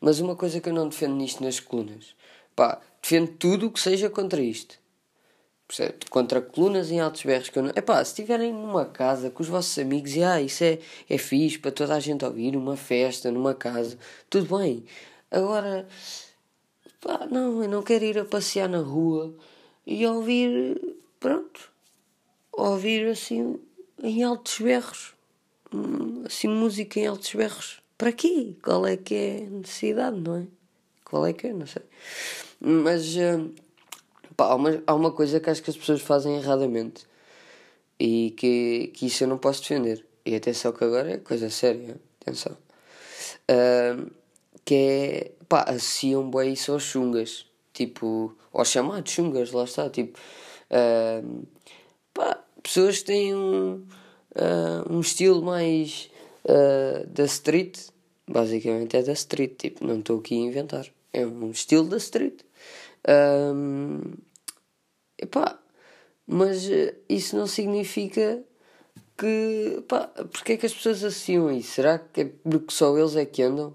mas 0.00 0.20
uma 0.20 0.36
coisa 0.36 0.60
que 0.60 0.68
eu 0.68 0.72
não 0.72 0.88
defendo 0.88 1.14
nisto 1.14 1.42
nas 1.42 1.60
colunas, 1.60 2.14
pá, 2.54 2.80
defendo 3.02 3.28
tudo 3.38 3.66
o 3.66 3.70
que 3.70 3.80
seja 3.80 4.10
contra 4.10 4.40
isto. 4.40 4.78
Contra 6.10 6.42
colunas 6.42 6.90
em 6.90 7.00
altos 7.00 7.22
berros 7.22 7.48
que 7.48 7.58
eu 7.58 7.62
não. 7.62 7.70
Epá, 7.70 8.04
se 8.04 8.10
estiverem 8.12 8.52
numa 8.52 8.84
casa 8.84 9.30
com 9.30 9.42
os 9.42 9.48
vossos 9.48 9.76
amigos 9.78 10.14
e 10.14 10.22
ah, 10.22 10.40
isso 10.40 10.62
é, 10.62 10.78
é 11.08 11.16
fixe 11.16 11.58
para 11.58 11.72
toda 11.72 11.94
a 11.94 12.00
gente 12.00 12.24
ouvir, 12.24 12.54
uma 12.54 12.76
festa, 12.76 13.30
numa 13.30 13.54
casa, 13.54 13.98
tudo 14.28 14.58
bem. 14.58 14.84
Agora, 15.30 15.88
pá, 17.04 17.26
não, 17.30 17.62
eu 17.62 17.68
não 17.68 17.82
quero 17.82 18.04
ir 18.04 18.18
a 18.18 18.24
passear 18.24 18.68
na 18.68 18.78
rua 18.78 19.34
e 19.86 20.06
ouvir, 20.06 20.96
pronto, 21.20 21.70
ouvir 22.50 23.06
assim 23.08 23.60
em 24.02 24.22
altos 24.24 24.58
berros, 24.58 25.14
hum, 25.72 26.24
assim 26.26 26.48
música 26.48 26.98
em 26.98 27.06
altos 27.06 27.34
berros. 27.34 27.82
Para 27.98 28.10
quê? 28.12 28.56
Qual 28.62 28.86
é 28.86 28.96
que 28.96 29.14
é 29.14 29.44
a 29.46 29.50
necessidade, 29.50 30.18
não 30.18 30.36
é? 30.36 30.46
Qual 31.04 31.26
é 31.26 31.32
que 31.32 31.46
é? 31.48 31.52
Não 31.52 31.66
sei. 31.66 31.82
Mas. 32.60 33.14
Uh, 33.14 33.52
Pá, 34.36 34.46
há, 34.46 34.54
uma, 34.56 34.82
há 34.86 34.94
uma 34.94 35.12
coisa 35.12 35.38
que 35.38 35.48
acho 35.48 35.62
que 35.62 35.70
as 35.70 35.76
pessoas 35.76 36.00
fazem 36.00 36.36
erradamente 36.36 37.06
e 37.98 38.34
que, 38.36 38.90
que 38.94 39.06
isso 39.06 39.24
eu 39.24 39.28
não 39.28 39.38
posso 39.38 39.62
defender. 39.62 40.04
E 40.26 40.34
atenção 40.34 40.72
que 40.72 40.82
agora 40.82 41.12
é 41.12 41.18
coisa 41.18 41.50
séria, 41.50 41.96
atenção. 42.20 42.56
Uh, 43.48 44.10
que 44.64 44.74
é, 44.74 45.32
pá, 45.48 45.62
associam 45.68 46.30
bem 46.30 46.52
isso 46.52 46.72
aos 46.72 46.82
chungas, 46.82 47.46
tipo, 47.72 48.36
aos 48.52 48.68
chamados 48.68 49.12
chungas, 49.12 49.52
lá 49.52 49.64
está, 49.64 49.88
tipo, 49.90 50.18
uh, 50.70 51.46
pá, 52.12 52.42
pessoas 52.62 52.98
que 52.98 53.04
têm 53.04 53.34
um, 53.34 53.86
uh, 54.34 54.92
um 54.92 55.00
estilo 55.00 55.42
mais 55.42 56.10
uh, 56.44 57.06
da 57.08 57.24
street, 57.24 57.78
basicamente 58.26 58.96
é 58.96 59.02
da 59.02 59.12
street, 59.12 59.56
tipo, 59.56 59.86
não 59.86 59.98
estou 59.98 60.18
aqui 60.18 60.34
a 60.34 60.46
inventar, 60.46 60.86
é 61.12 61.26
um 61.26 61.50
estilo 61.50 61.88
da 61.88 61.96
street. 61.96 62.40
Um, 63.06 64.00
epá, 65.18 65.58
mas 66.26 66.68
eh, 66.70 66.94
isso 67.08 67.36
não 67.36 67.46
significa 67.46 68.42
que. 69.16 69.82
Pá, 69.88 70.08
porque 70.32 70.54
é 70.54 70.56
que 70.56 70.66
as 70.66 70.74
pessoas 70.74 71.04
associam 71.04 71.50
isso? 71.52 71.72
Será 71.72 71.98
que 71.98 72.22
é 72.22 72.24
porque 72.24 72.72
só 72.72 72.96
eles 72.96 73.16
é 73.16 73.24
que 73.26 73.42
andam? 73.42 73.74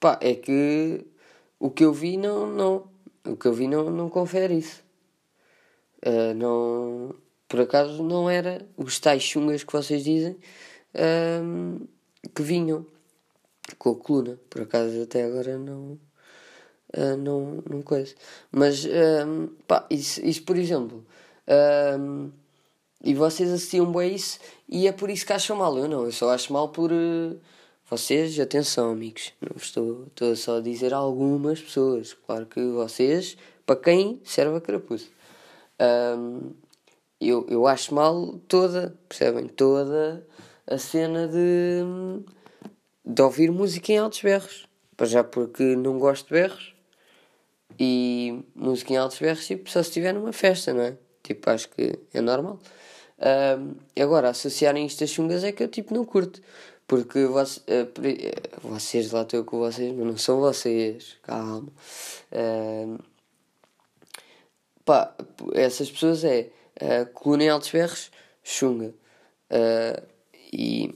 Pá, 0.00 0.18
é 0.22 0.34
que 0.34 1.04
o 1.58 1.70
que 1.70 1.84
eu 1.84 1.92
vi 1.92 2.16
não. 2.16 2.46
não 2.46 2.88
o 3.24 3.36
que 3.36 3.46
eu 3.46 3.52
vi 3.52 3.68
não, 3.68 3.90
não 3.90 4.08
confere 4.08 4.58
isso. 4.58 4.82
Uh, 6.06 6.32
não, 6.34 7.14
por 7.48 7.60
acaso 7.60 8.02
não 8.02 8.30
era 8.30 8.64
os 8.76 8.98
tais 9.00 9.22
chungas 9.22 9.64
que 9.64 9.72
vocês 9.72 10.04
dizem 10.04 10.36
uh, 10.94 11.88
que 12.34 12.42
vinham 12.42 12.86
com 13.78 13.90
a 13.90 13.94
coluna. 13.96 14.38
Por 14.48 14.62
acaso 14.62 15.02
até 15.02 15.24
agora 15.24 15.58
não 15.58 15.98
uh, 16.96 17.16
não, 17.18 17.62
não 17.68 17.82
coisa. 17.82 18.14
Mas, 18.50 18.84
um, 18.86 19.48
pá, 19.66 19.86
isso, 19.90 20.24
isso 20.24 20.42
por 20.44 20.56
exemplo, 20.56 21.04
e 23.02 23.14
vocês 23.14 23.50
assistiam 23.50 23.90
bem 23.92 24.10
a 24.10 24.14
isso 24.14 24.38
e 24.68 24.86
é 24.86 24.92
por 24.92 25.10
isso 25.10 25.26
que 25.26 25.32
acham 25.32 25.56
mal. 25.56 25.76
Eu 25.78 25.88
não, 25.88 26.04
eu 26.04 26.12
só 26.12 26.30
acho 26.30 26.52
mal 26.52 26.68
por. 26.68 26.92
Uh, 26.92 27.38
vocês, 27.90 28.38
atenção, 28.38 28.90
amigos, 28.90 29.32
não 29.40 29.56
estou, 29.56 30.04
estou 30.08 30.36
só 30.36 30.58
a 30.58 30.60
dizer 30.60 30.92
algumas 30.92 31.60
pessoas. 31.60 32.12
Claro 32.26 32.44
que 32.44 32.60
vocês, 32.60 33.36
para 33.64 33.80
quem 33.80 34.20
serve 34.24 34.56
a 34.56 34.60
carapuça. 34.60 35.08
Um, 35.80 36.52
eu, 37.18 37.46
eu 37.48 37.66
acho 37.66 37.94
mal 37.94 38.38
toda, 38.46 38.94
percebem? 39.08 39.48
Toda 39.48 40.26
a 40.66 40.76
cena 40.76 41.26
de, 41.26 41.82
de 43.04 43.22
ouvir 43.22 43.50
música 43.50 43.92
em 43.92 43.98
altos 43.98 44.20
berros. 44.20 44.68
Para 44.94 45.06
já 45.06 45.24
porque 45.24 45.74
não 45.74 45.98
gosto 45.98 46.26
de 46.26 46.32
berros 46.32 46.74
e 47.80 48.44
música 48.54 48.92
em 48.92 48.96
altos 48.96 49.18
berros, 49.18 49.46
tipo, 49.46 49.70
só 49.70 49.82
se 49.82 49.88
estiver 49.88 50.12
numa 50.12 50.32
festa, 50.32 50.74
não 50.74 50.82
é? 50.82 50.98
Tipo, 51.22 51.48
acho 51.50 51.68
que 51.70 51.98
é 52.12 52.20
normal. 52.20 52.58
Um, 53.18 53.74
agora, 54.00 54.28
associarem 54.28 54.84
isto 54.84 55.02
a 55.04 55.06
chungas 55.06 55.42
é 55.42 55.52
que 55.52 55.62
eu, 55.62 55.68
tipo, 55.68 55.94
não 55.94 56.04
curto. 56.04 56.40
Porque 56.88 57.26
você, 57.26 57.60
uh, 57.60 58.68
vocês, 58.68 59.12
lá 59.12 59.20
estou 59.20 59.44
com 59.44 59.58
vocês, 59.58 59.94
mas 59.94 60.06
não 60.06 60.16
são 60.16 60.40
vocês, 60.40 61.18
calma. 61.22 61.68
Uh, 62.32 62.98
pá, 64.86 65.14
essas 65.52 65.90
pessoas 65.90 66.24
é 66.24 66.50
uh, 66.80 67.06
coluna 67.12 67.44
em 67.44 67.48
altos 67.50 67.70
berros, 67.70 68.10
chunga. 68.42 68.94
Uh, 69.50 70.02
e, 70.50 70.94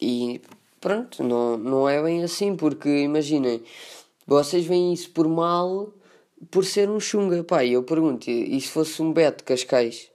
e 0.00 0.40
pronto, 0.80 1.22
não, 1.22 1.58
não 1.58 1.86
é 1.86 2.02
bem 2.02 2.24
assim, 2.24 2.56
porque 2.56 2.88
imaginem, 2.88 3.62
vocês 4.26 4.64
veem 4.64 4.94
isso 4.94 5.10
por 5.10 5.28
mal 5.28 5.92
por 6.50 6.64
ser 6.64 6.88
um 6.88 6.98
chunga. 6.98 7.44
Pá, 7.44 7.62
e 7.62 7.74
eu 7.74 7.82
pergunto, 7.82 8.30
e 8.30 8.58
se 8.58 8.68
fosse 8.68 9.02
um 9.02 9.12
Beto 9.12 9.44
Cascais? 9.44 10.10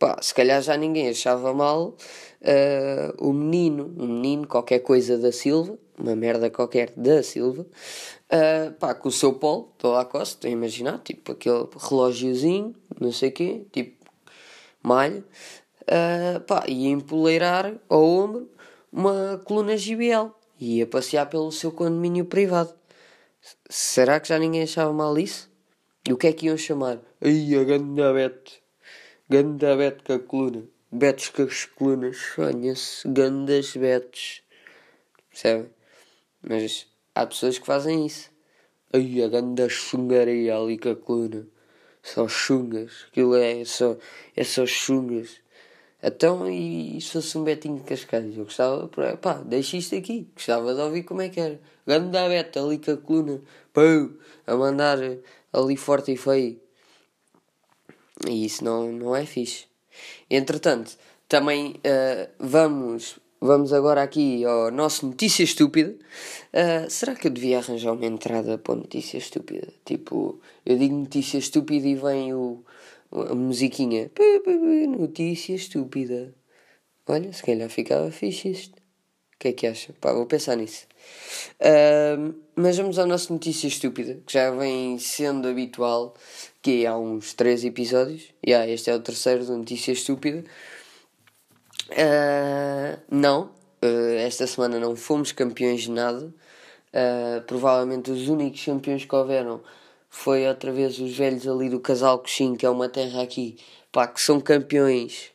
Pá, 0.00 0.16
se 0.22 0.34
calhar 0.34 0.62
já 0.62 0.78
ninguém 0.78 1.10
achava 1.10 1.52
mal 1.52 1.88
uh, 1.88 1.94
o 3.18 3.34
menino, 3.34 3.94
um 3.98 4.06
menino, 4.06 4.46
qualquer 4.46 4.78
coisa 4.78 5.18
da 5.18 5.30
Silva, 5.30 5.78
uma 5.98 6.16
merda 6.16 6.48
qualquer 6.48 6.90
da 6.96 7.22
Silva, 7.22 7.66
uh, 7.66 8.72
pá, 8.78 8.94
com 8.94 9.10
o 9.10 9.12
seu 9.12 9.34
polo, 9.34 9.70
lá 9.84 10.06
costa, 10.06 10.36
estou 10.36 10.48
a 10.48 10.52
imaginar, 10.52 11.00
tipo 11.00 11.32
aquele 11.32 11.68
relógiozinho, 11.78 12.74
não 12.98 13.12
sei 13.12 13.28
o 13.28 13.32
quê, 13.32 13.66
tipo 13.70 14.10
malha, 14.82 15.22
uh, 15.82 16.40
pá, 16.46 16.64
ia 16.66 16.88
empoleirar 16.88 17.74
ao 17.86 18.02
ombro 18.02 18.50
uma 18.90 19.38
coluna 19.44 19.76
GBL, 19.76 20.30
e 20.58 20.78
ia 20.78 20.86
passear 20.86 21.28
pelo 21.28 21.52
seu 21.52 21.70
condomínio 21.70 22.24
privado. 22.24 22.72
Será 23.68 24.18
que 24.18 24.28
já 24.28 24.38
ninguém 24.38 24.62
achava 24.62 24.94
mal 24.94 25.18
isso? 25.18 25.50
E 26.08 26.12
o 26.14 26.16
que 26.16 26.26
é 26.26 26.32
que 26.32 26.46
iam 26.46 26.56
chamar? 26.56 26.98
Ai, 27.20 27.54
a 27.54 27.64
ganda 27.64 28.14
Beto. 28.14 28.59
Ganda 29.30 29.76
Beto 29.76 30.02
com 30.02 30.12
a 30.12 30.18
coluna. 30.18 30.64
Betos 30.90 31.28
com 31.28 31.42
as 31.42 31.64
colunas. 31.64 32.16
Sonha-se. 32.16 33.06
Gandas 33.06 33.76
Betos. 33.76 34.42
Percebem? 35.30 35.70
Mas 36.42 36.88
há 37.14 37.24
pessoas 37.24 37.56
que 37.56 37.64
fazem 37.64 38.06
isso. 38.06 38.28
Ai, 38.92 39.22
a 39.22 39.28
ganda 39.28 39.68
chungaria 39.68 40.56
ali 40.56 40.76
com 40.76 40.88
a 40.88 40.96
coluna. 40.96 41.46
Só 42.02 42.26
chungas. 42.26 43.06
Aquilo 43.06 43.36
é 43.36 43.64
só, 43.64 43.96
é 44.34 44.42
só 44.42 44.66
chungas. 44.66 45.40
Então, 46.02 46.50
e 46.50 47.00
se 47.00 47.12
fosse 47.12 47.38
um 47.38 47.44
Betinho 47.44 47.76
de 47.76 47.84
Cascais? 47.84 48.36
Eu 48.36 48.42
gostava, 48.42 48.90
pá, 49.16 49.34
deixa 49.34 49.76
isto 49.76 49.94
aqui. 49.94 50.28
Gostava 50.34 50.74
de 50.74 50.80
ouvir 50.80 51.04
como 51.04 51.22
é 51.22 51.28
que 51.28 51.38
era. 51.38 51.60
Ganda 51.86 52.28
Beto 52.28 52.58
ali 52.58 52.78
com 52.78 52.90
a 52.90 52.96
coluna. 52.96 53.40
A 54.44 54.56
mandar 54.56 54.98
ali 55.52 55.76
forte 55.76 56.10
e 56.14 56.16
feio. 56.16 56.60
E 58.28 58.44
isso 58.44 58.64
não, 58.64 58.92
não 58.92 59.16
é 59.16 59.24
fixe. 59.24 59.64
Entretanto, 60.28 60.96
também 61.28 61.72
uh, 61.76 62.28
vamos, 62.38 63.18
vamos 63.40 63.72
agora 63.72 64.02
aqui 64.02 64.44
ao 64.44 64.70
nosso 64.70 65.06
Notícia 65.06 65.42
Estúpida. 65.42 65.94
Uh, 66.52 66.90
será 66.90 67.14
que 67.14 67.26
eu 67.26 67.30
devia 67.30 67.58
arranjar 67.58 67.92
uma 67.92 68.06
entrada 68.06 68.58
para 68.58 68.74
Notícia 68.74 69.18
Estúpida? 69.18 69.68
Tipo, 69.84 70.40
eu 70.64 70.76
digo 70.76 70.94
Notícia 70.94 71.38
Estúpida 71.38 71.86
e 71.86 71.94
vem 71.94 72.34
o, 72.34 72.64
a 73.12 73.34
musiquinha. 73.34 74.10
Notícia 74.98 75.54
Estúpida. 75.54 76.34
Olha, 77.06 77.32
se 77.32 77.42
calhar 77.42 77.68
ficava 77.68 78.10
fixe 78.10 78.50
isto. 78.50 78.78
O 79.34 79.38
que 79.40 79.48
é 79.48 79.52
que 79.52 79.66
acha? 79.66 79.94
Pá, 80.00 80.12
vou 80.12 80.26
pensar 80.26 80.54
nisso. 80.56 80.86
Uh, 81.60 82.34
mas 82.54 82.76
vamos 82.76 82.98
à 82.98 83.06
nossa 83.06 83.32
notícia 83.32 83.66
estúpida, 83.66 84.20
que 84.26 84.34
já 84.34 84.50
vem 84.50 84.98
sendo 84.98 85.48
habitual, 85.48 86.14
que 86.62 86.86
há 86.86 86.96
uns 86.96 87.34
3 87.34 87.64
episódios. 87.64 88.32
E 88.44 88.50
yeah, 88.50 88.70
este 88.70 88.90
é 88.90 88.94
o 88.94 89.00
terceiro 89.00 89.44
da 89.44 89.56
notícia 89.56 89.92
estúpida. 89.92 90.44
Uh, 91.90 93.00
não, 93.10 93.50
uh, 93.82 94.14
esta 94.18 94.46
semana 94.46 94.78
não 94.78 94.94
fomos 94.94 95.32
campeões 95.32 95.82
de 95.82 95.90
nada. 95.90 96.32
Uh, 96.92 97.42
provavelmente 97.46 98.10
os 98.10 98.28
únicos 98.28 98.64
campeões 98.64 99.04
que 99.04 99.14
houveram 99.14 99.60
foi 100.08 100.46
outra 100.46 100.72
vez 100.72 100.98
os 100.98 101.16
velhos 101.16 101.46
ali 101.46 101.68
do 101.68 101.80
Casal 101.80 102.18
Coxim, 102.18 102.54
que 102.56 102.66
é 102.66 102.70
uma 102.70 102.88
terra 102.88 103.22
aqui, 103.22 103.56
pá, 103.92 104.08
que 104.08 104.20
são 104.20 104.40
campeões 104.40 105.30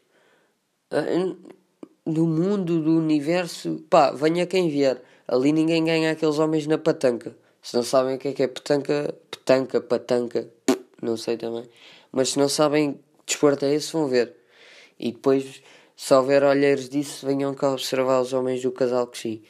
do 2.05 2.27
mundo, 2.27 2.81
do 2.81 2.97
universo. 2.97 3.83
Pá, 3.89 4.11
venha 4.11 4.45
quem 4.45 4.69
vier. 4.69 5.01
Ali 5.27 5.51
ninguém 5.51 5.83
ganha 5.83 6.11
aqueles 6.11 6.39
homens 6.39 6.67
na 6.67 6.77
patanca. 6.77 7.35
Se 7.61 7.75
não 7.75 7.83
sabem 7.83 8.15
o 8.15 8.19
que 8.19 8.27
é 8.27 8.33
que 8.33 8.43
é 8.43 8.47
petanca, 8.47 9.15
petanca, 9.31 9.81
patanca, 9.81 10.47
não 11.05 11.17
sei 11.17 11.37
também. 11.37 11.69
Mas 12.11 12.29
se 12.29 12.39
não 12.39 12.49
sabem 12.49 12.99
desporto 13.25 13.65
é 13.65 13.73
esse, 13.73 13.93
vão 13.93 14.07
ver. 14.07 14.35
E 14.99 15.11
depois, 15.11 15.61
se 15.95 16.13
houver 16.13 16.43
olheiros 16.43 16.89
disso, 16.89 17.25
venham 17.25 17.53
cá 17.53 17.71
observar 17.71 18.21
os 18.21 18.33
homens 18.33 18.61
do 18.61 18.71
casal 18.71 19.07
que 19.07 19.17
sim. 19.17 19.43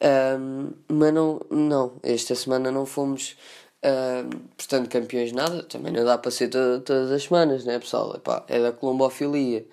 Um, 0.00 0.72
mas 0.88 1.12
não, 1.12 1.40
não, 1.50 1.92
esta 2.02 2.34
semana 2.34 2.70
não 2.70 2.84
fomos, 2.84 3.36
um, 3.82 4.30
portanto, 4.56 4.90
campeões 4.90 5.32
nada. 5.32 5.62
Também 5.62 5.92
não 5.92 6.04
dá 6.04 6.18
para 6.18 6.30
ser 6.30 6.48
to 6.48 6.80
todas 6.84 7.10
as 7.10 7.24
semanas, 7.24 7.64
né, 7.64 7.78
pessoal? 7.78 8.14
Epá, 8.16 8.44
é 8.48 8.60
da 8.60 8.72
colombofilia, 8.72 9.66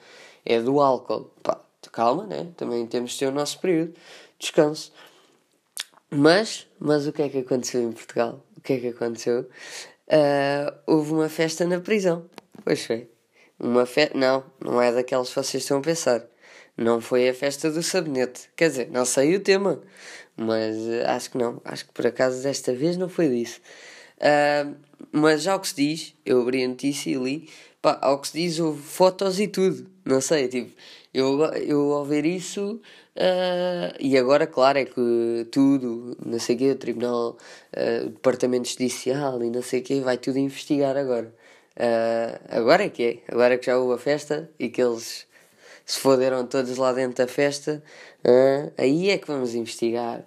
é 0.46 0.62
do 0.62 0.80
álcool. 0.82 1.32
Epá, 1.40 1.62
calma, 1.92 2.26
né? 2.26 2.52
Também 2.58 2.86
temos 2.88 3.12
de 3.12 3.20
ter 3.20 3.28
o 3.28 3.32
nosso 3.32 3.60
período 3.60 3.94
de 3.94 4.00
descanso. 4.40 4.92
Mas, 6.10 6.68
mas 6.80 7.08
o 7.08 7.14
que 7.14 7.22
é 7.24 7.30
que 7.30 7.40
aconteceu 7.40 7.82
em 7.82 7.92
Portugal? 7.92 8.44
O 8.58 8.62
que 8.62 8.74
é 8.74 8.80
que 8.80 8.88
aconteceu? 8.90 9.48
Uh, 10.14 10.72
houve 10.86 11.12
uma 11.12 11.28
festa 11.28 11.66
na 11.66 11.80
prisão. 11.80 12.30
Pois 12.64 12.86
foi. 12.86 13.10
Uma 13.60 13.86
festa. 13.88 14.16
Não, 14.16 14.44
não 14.64 14.80
é 14.80 14.92
daquelas 14.92 15.30
que 15.30 15.36
vocês 15.36 15.64
estão 15.64 15.80
a 15.80 15.82
pensar. 15.82 16.24
Não 16.78 17.02
foi 17.02 17.30
a 17.30 17.34
festa 17.34 17.72
do 17.72 17.82
sabonete. 17.82 18.50
Quer 18.56 18.70
dizer, 18.70 18.92
não 18.92 19.06
sei 19.06 19.36
o 19.36 19.40
tema. 19.40 19.82
Mas 20.38 20.76
uh, 20.76 21.08
acho 21.08 21.32
que 21.32 21.38
não. 21.40 21.60
Acho 21.66 21.86
que 21.86 21.92
por 21.94 22.06
acaso 22.06 22.44
desta 22.44 22.74
vez 22.74 22.96
não 22.96 23.10
foi 23.10 23.28
disso. 23.28 23.60
Uh, 24.18 24.76
mas 25.12 25.42
já 25.42 25.56
o 25.56 25.60
que 25.60 25.70
se 25.70 25.76
diz, 25.76 26.16
eu 26.24 26.42
abri 26.42 26.64
a 26.64 26.68
notícia 26.68 27.10
e 27.10 27.16
li. 27.16 27.50
Pá, 27.82 27.98
ao 28.02 28.20
que 28.22 28.28
se 28.28 28.34
diz, 28.38 28.60
houve 28.60 28.82
fotos 28.84 29.40
e 29.40 29.48
tudo. 29.48 29.90
Não 30.06 30.22
sei, 30.22 30.48
tipo, 30.48 30.72
eu, 31.12 31.42
eu 31.56 31.92
ao 31.92 32.06
ver 32.06 32.26
isso. 32.26 32.80
Uh, 33.16 33.94
e 34.00 34.18
agora, 34.18 34.48
claro, 34.48 34.80
é 34.80 34.86
que 34.86 35.48
tudo, 35.52 36.18
não 36.26 36.40
sei 36.40 36.56
o 36.56 36.60
quê, 36.60 36.72
o 36.72 36.76
Tribunal, 36.76 37.38
uh, 37.78 38.08
o 38.08 38.10
Departamento 38.10 38.68
Judicial 38.68 39.44
e 39.44 39.52
não 39.52 39.62
sei 39.62 39.82
o 39.82 39.84
quê, 39.84 40.02
vai 40.02 40.18
tudo 40.18 40.40
investigar 40.40 40.98
agora. 40.98 41.34
Uh, 41.78 42.40
agora 42.50 42.86
é 42.86 42.90
que 42.90 43.04
é, 43.04 43.34
agora 43.34 43.54
é 43.54 43.58
que 43.58 43.68
já 43.68 43.78
houve 43.78 43.96
a 43.96 43.98
festa 43.98 44.50
e 44.60 44.70
que 44.70 44.82
eles 44.82 45.28
se 45.86 46.00
foderam 46.00 46.46
todos 46.48 46.78
lá 46.78 46.92
dentro 46.94 47.26
da 47.26 47.32
festa, 47.32 47.84
aí 48.78 49.10
é 49.10 49.18
que 49.18 49.28
vamos 49.28 49.54
investigar. 49.54 50.24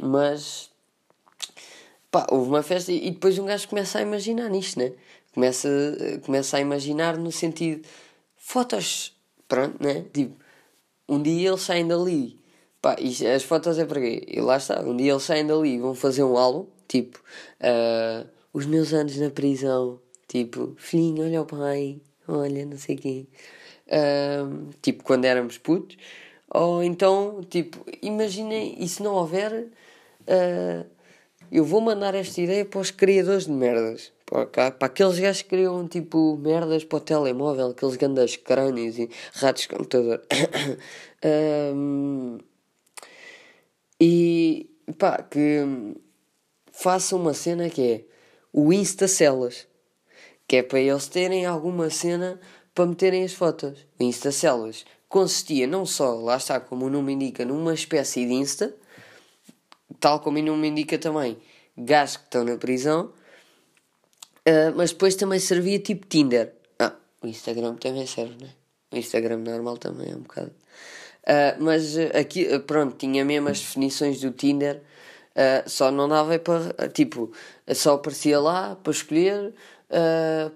mas, 0.00 0.70
pá, 2.10 2.24
houve 2.30 2.48
uma 2.48 2.62
festa 2.62 2.92
e 2.92 3.10
depois 3.10 3.36
um 3.36 3.46
gajo 3.46 3.68
começa 3.68 3.98
a 3.98 4.02
imaginar 4.02 4.48
nisto, 4.48 4.78
né? 4.78 4.92
Começa, 5.34 5.68
começa 6.24 6.56
a 6.56 6.60
imaginar 6.60 7.16
no 7.16 7.32
sentido, 7.32 7.86
fotos, 8.36 9.12
pronto, 9.48 9.82
né? 9.82 10.04
Tipo, 10.14 10.36
um 11.08 11.22
dia 11.22 11.48
eles 11.48 11.62
saem 11.62 11.86
dali, 11.86 12.38
pá, 12.80 12.96
as 13.34 13.42
fotos 13.42 13.78
é 13.78 13.84
para 13.84 14.00
quê? 14.00 14.24
E 14.26 14.40
lá 14.40 14.56
está, 14.56 14.80
um 14.82 14.96
dia 14.96 15.12
eles 15.12 15.22
saem 15.22 15.46
dali 15.46 15.74
e 15.74 15.78
vão 15.78 15.94
fazer 15.94 16.22
um 16.24 16.36
álbum, 16.36 16.66
tipo, 16.88 17.20
uh, 17.60 18.28
os 18.52 18.66
meus 18.66 18.92
anos 18.92 19.16
na 19.16 19.30
prisão, 19.30 20.00
tipo, 20.28 20.74
filhinho, 20.76 21.24
olha 21.24 21.42
o 21.42 21.46
pai, 21.46 22.00
olha, 22.26 22.64
não 22.66 22.78
sei 22.78 22.96
quem, 22.96 23.28
uh, 23.88 24.68
tipo, 24.82 25.04
quando 25.04 25.24
éramos 25.24 25.58
putos, 25.58 25.96
ou 26.48 26.82
então, 26.82 27.40
tipo, 27.48 27.84
imaginem, 28.02 28.76
e 28.78 28.88
se 28.88 29.02
não 29.02 29.14
houver, 29.14 29.52
uh, 29.52 30.86
eu 31.50 31.64
vou 31.64 31.80
mandar 31.80 32.14
esta 32.14 32.40
ideia 32.40 32.64
para 32.64 32.80
os 32.80 32.90
criadores 32.90 33.46
de 33.46 33.52
merdas, 33.52 34.12
para, 34.26 34.74
aqueles 34.80 35.18
gajos 35.20 35.42
que 35.42 35.48
criam, 35.48 35.86
tipo, 35.86 36.36
merdas 36.36 36.84
para 36.84 36.96
o 36.96 37.00
telemóvel, 37.00 37.68
aqueles 37.68 37.96
grandes 37.96 38.36
crânios 38.36 38.98
e 38.98 39.08
ratos 39.34 39.62
de 39.62 39.68
computador. 39.68 40.20
um, 41.74 42.38
e, 44.00 44.68
pá, 44.98 45.22
que 45.22 45.94
façam 46.72 47.20
uma 47.20 47.32
cena 47.32 47.70
que 47.70 47.82
é 47.82 48.04
o 48.52 48.72
Insta 48.72 49.06
Celas, 49.06 49.66
que 50.48 50.56
é 50.56 50.62
para 50.62 50.80
eles 50.80 51.06
terem 51.08 51.46
alguma 51.46 51.88
cena 51.88 52.40
para 52.74 52.86
meterem 52.86 53.24
as 53.24 53.32
fotos. 53.32 53.86
O 53.98 54.02
Insta 54.02 54.32
Celas 54.32 54.84
consistia 55.08 55.66
não 55.66 55.86
só, 55.86 56.14
lá 56.16 56.36
está, 56.36 56.58
como 56.58 56.86
o 56.86 56.90
nome 56.90 57.12
indica, 57.12 57.44
numa 57.44 57.72
espécie 57.72 58.26
de 58.26 58.32
Insta, 58.32 58.74
tal 60.00 60.20
como 60.20 60.38
o 60.38 60.42
nome 60.42 60.68
indica 60.68 60.98
também, 60.98 61.38
gajos 61.76 62.16
que 62.16 62.24
estão 62.24 62.44
na 62.44 62.56
prisão, 62.56 63.12
uh, 64.46 64.74
mas 64.76 64.92
depois 64.92 65.14
também 65.14 65.38
servia 65.38 65.78
tipo 65.78 66.06
Tinder. 66.06 66.52
Ah, 66.78 66.94
o 67.22 67.26
Instagram 67.26 67.74
também 67.76 68.06
serve, 68.06 68.36
né? 68.42 68.50
O 68.92 68.96
Instagram 68.96 69.38
normal 69.38 69.76
também 69.78 70.12
é 70.12 70.16
um 70.16 70.20
bocado. 70.20 70.52
Uh, 71.22 71.60
mas 71.60 71.96
aqui, 72.14 72.46
pronto, 72.60 72.96
tinha 72.96 73.24
mesmo 73.24 73.48
as 73.48 73.60
definições 73.60 74.20
do 74.20 74.30
Tinder 74.30 74.80
Uh, 75.36 75.68
só 75.68 75.90
não 75.90 76.08
dava 76.08 76.38
para. 76.38 76.88
Tipo, 76.88 77.30
só 77.74 77.94
aparecia 77.94 78.40
lá 78.40 78.74
para 78.74 78.90
escolher 78.90 79.54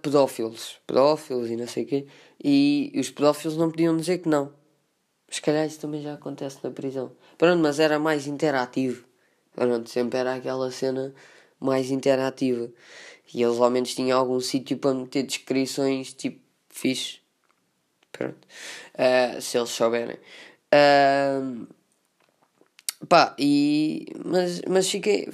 pedófilos. 0.01 0.81
Pedófilos 0.87 1.51
e 1.51 1.57
não 1.57 1.67
sei 1.67 1.85
o 1.85 1.87
quê. 1.87 2.07
E 2.43 2.91
os 2.99 3.11
pedófilos 3.11 3.59
não 3.59 3.71
podiam 3.71 3.95
dizer 3.95 4.19
que 4.19 4.29
não. 4.29 4.53
Se 5.29 5.41
calhar 5.43 5.67
isso 5.67 5.81
também 5.81 6.03
já 6.03 6.15
acontece 6.15 6.59
na 6.65 6.71
prisão. 6.71 7.13
Pronto, 7.37 7.61
mas 7.63 7.79
era 7.79 7.99
mais 7.99 8.27
interativo. 8.27 9.05
Pronto, 9.55 9.89
sempre 9.91 10.19
era 10.19 10.35
aquela 10.35 10.71
cena 10.71 11.13
mais 11.61 11.91
interativa. 11.91 12.71
E 13.35 13.43
eles 13.43 13.59
ao 13.59 13.71
menos 13.71 13.95
tinham 13.95 14.19
algum 14.19 14.41
sítio 14.41 14.77
para 14.79 14.95
meter 14.95 15.23
descrições 15.23 16.13
tipo 16.13 16.41
fixe. 16.69 17.21
Pronto. 18.13 18.47
Uh, 18.95 19.41
se 19.41 19.57
eles 19.57 19.71
souberem. 19.71 20.17
Uh, 20.73 21.67
Pá, 23.09 23.35
e. 23.39 24.07
Mas, 24.25 24.61
mas 24.69 24.91
fiquei. 24.91 25.29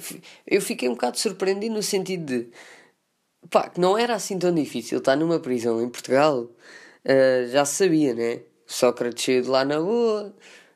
Eu 0.45 0.61
fiquei 0.61 0.87
um 0.87 0.93
bocado 0.93 1.19
surpreendido 1.19 1.75
no 1.75 1.83
sentido 1.83 2.25
de. 2.25 2.49
Pá, 3.49 3.69
que 3.69 3.79
não 3.79 3.97
era 3.97 4.15
assim 4.15 4.39
tão 4.39 4.53
difícil 4.53 4.99
estar 4.99 5.15
numa 5.15 5.39
prisão 5.39 5.81
em 5.81 5.89
Portugal. 5.89 6.49
Uh, 7.05 7.47
já 7.49 7.65
sabia, 7.65 8.13
né? 8.13 8.41
Sócrates 8.65 9.23
saiu 9.23 9.41
de 9.43 9.49
lá 9.49 9.65
na 9.65 9.79
boa. 9.79 10.33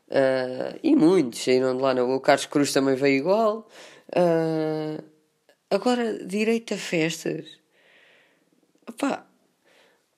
Uh, 0.10 0.79
e 0.84 0.95
muitos 0.95 1.43
saíram 1.43 1.75
de 1.75 1.81
lá 1.81 1.93
na 1.93 2.03
boa. 2.03 2.17
O 2.17 2.21
Carlos 2.21 2.45
Cruz 2.45 2.73
também 2.73 2.95
veio 2.95 3.17
igual. 3.17 3.69
Uh, 4.10 5.01
agora, 5.71 6.23
direito 6.25 6.75
a 6.75 6.77
festas. 6.77 7.60
Pá, 8.99 9.25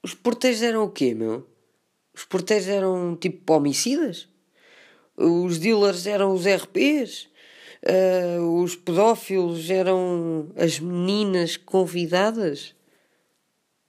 os 0.02 0.14
porteiros 0.14 0.62
eram 0.62 0.84
o 0.84 0.92
quê, 0.92 1.14
meu? 1.14 1.48
Os 2.14 2.26
porteiros 2.26 2.68
eram 2.68 3.16
tipo 3.16 3.54
homicidas? 3.54 4.28
os 5.16 5.60
dealers 5.60 6.08
eram 6.08 6.34
os 6.34 6.46
RPs, 6.46 7.28
uh, 7.86 8.62
os 8.62 8.76
pedófilos 8.76 9.70
eram 9.70 10.52
as 10.56 10.80
meninas 10.80 11.58
convidadas. 11.58 12.76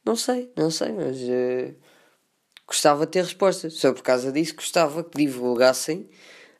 Não 0.05 0.17
sei, 0.17 0.51
não 0.57 0.71
sei, 0.71 0.93
mas 0.93 1.19
uh, 1.19 1.75
gostava 2.67 3.07
de 3.07 3.13
ter 3.13 3.25
respostas. 3.25 3.75
Só 3.75 3.93
por 3.93 4.03
causa 4.03 4.31
disso 4.31 4.55
gostava 4.55 5.03
que 5.03 5.19
divulgassem 5.19 6.09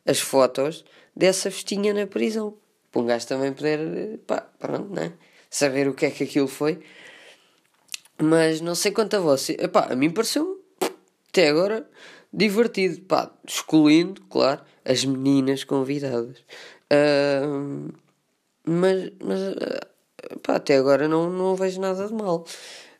as 0.07 0.21
fotos 0.21 0.85
dessa 1.15 1.51
festinha 1.51 1.93
na 1.93 2.07
prisão. 2.07 2.57
Para 2.95 3.03
um 3.03 3.07
gajo 3.07 3.27
também 3.27 3.53
poder, 3.53 4.21
pá, 4.25 4.47
pronto, 4.57 4.95
né? 4.95 5.15
Saber 5.51 5.89
o 5.89 5.95
que 5.95 6.07
é 6.07 6.11
que 6.13 6.23
aquilo 6.23 6.47
foi. 6.47 6.81
Mas 8.23 8.61
não 8.61 8.77
sei 8.77 8.93
quanto 8.93 9.17
a 9.17 9.19
você. 9.21 9.57
A 9.91 9.97
mim 9.97 10.11
pareceu 10.11 10.65
até 11.29 11.49
agora 11.49 11.91
divertido, 12.33 13.01
pá, 13.01 13.33
excluindo, 13.45 14.23
claro, 14.31 14.61
as 14.85 15.05
meninas 15.05 15.65
convidadas. 15.65 16.39
Uh, 16.93 17.93
mas, 18.65 19.11
mas 19.21 19.41
pá, 20.41 20.55
até 20.55 20.77
agora 20.77 21.09
não, 21.09 21.29
não 21.29 21.57
vejo 21.57 21.81
nada 21.81 22.07
de 22.07 22.15
mal. 22.15 22.47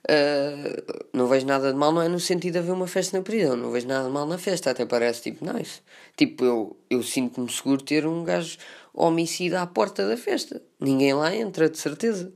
Uh, 0.07 1.07
não 1.15 1.27
vejo 1.27 1.47
nada 1.47 1.73
de 1.73 1.79
mal, 1.79 1.91
não 1.91 2.03
é 2.03 2.09
no 2.09 2.21
sentido 2.21 2.53
de 2.53 2.59
haver 2.59 2.73
uma 2.73 2.87
festa 2.87 3.17
na 3.17 3.23
prisão, 3.23 3.57
não 3.57 3.71
vejo 3.71 3.87
nada 3.89 4.07
de 4.07 4.13
mal 4.13 4.27
na 4.27 4.37
festa, 4.37 4.71
até 4.71 4.85
parece 4.85 5.23
tipo 5.23 5.51
nice. 5.51 5.81
Tipo, 6.15 6.45
eu, 6.45 6.77
eu 6.91 7.03
sinto-me 7.03 7.51
seguro 7.51 7.83
ter 7.83 8.07
um 8.07 8.23
gajo 8.23 8.59
homicida 8.93 9.63
à 9.63 9.67
porta 9.67 10.07
da 10.07 10.17
festa, 10.17 10.61
ninguém 10.79 11.15
lá 11.15 11.35
entra, 11.35 11.71
de 11.71 11.79
certeza. 11.79 12.31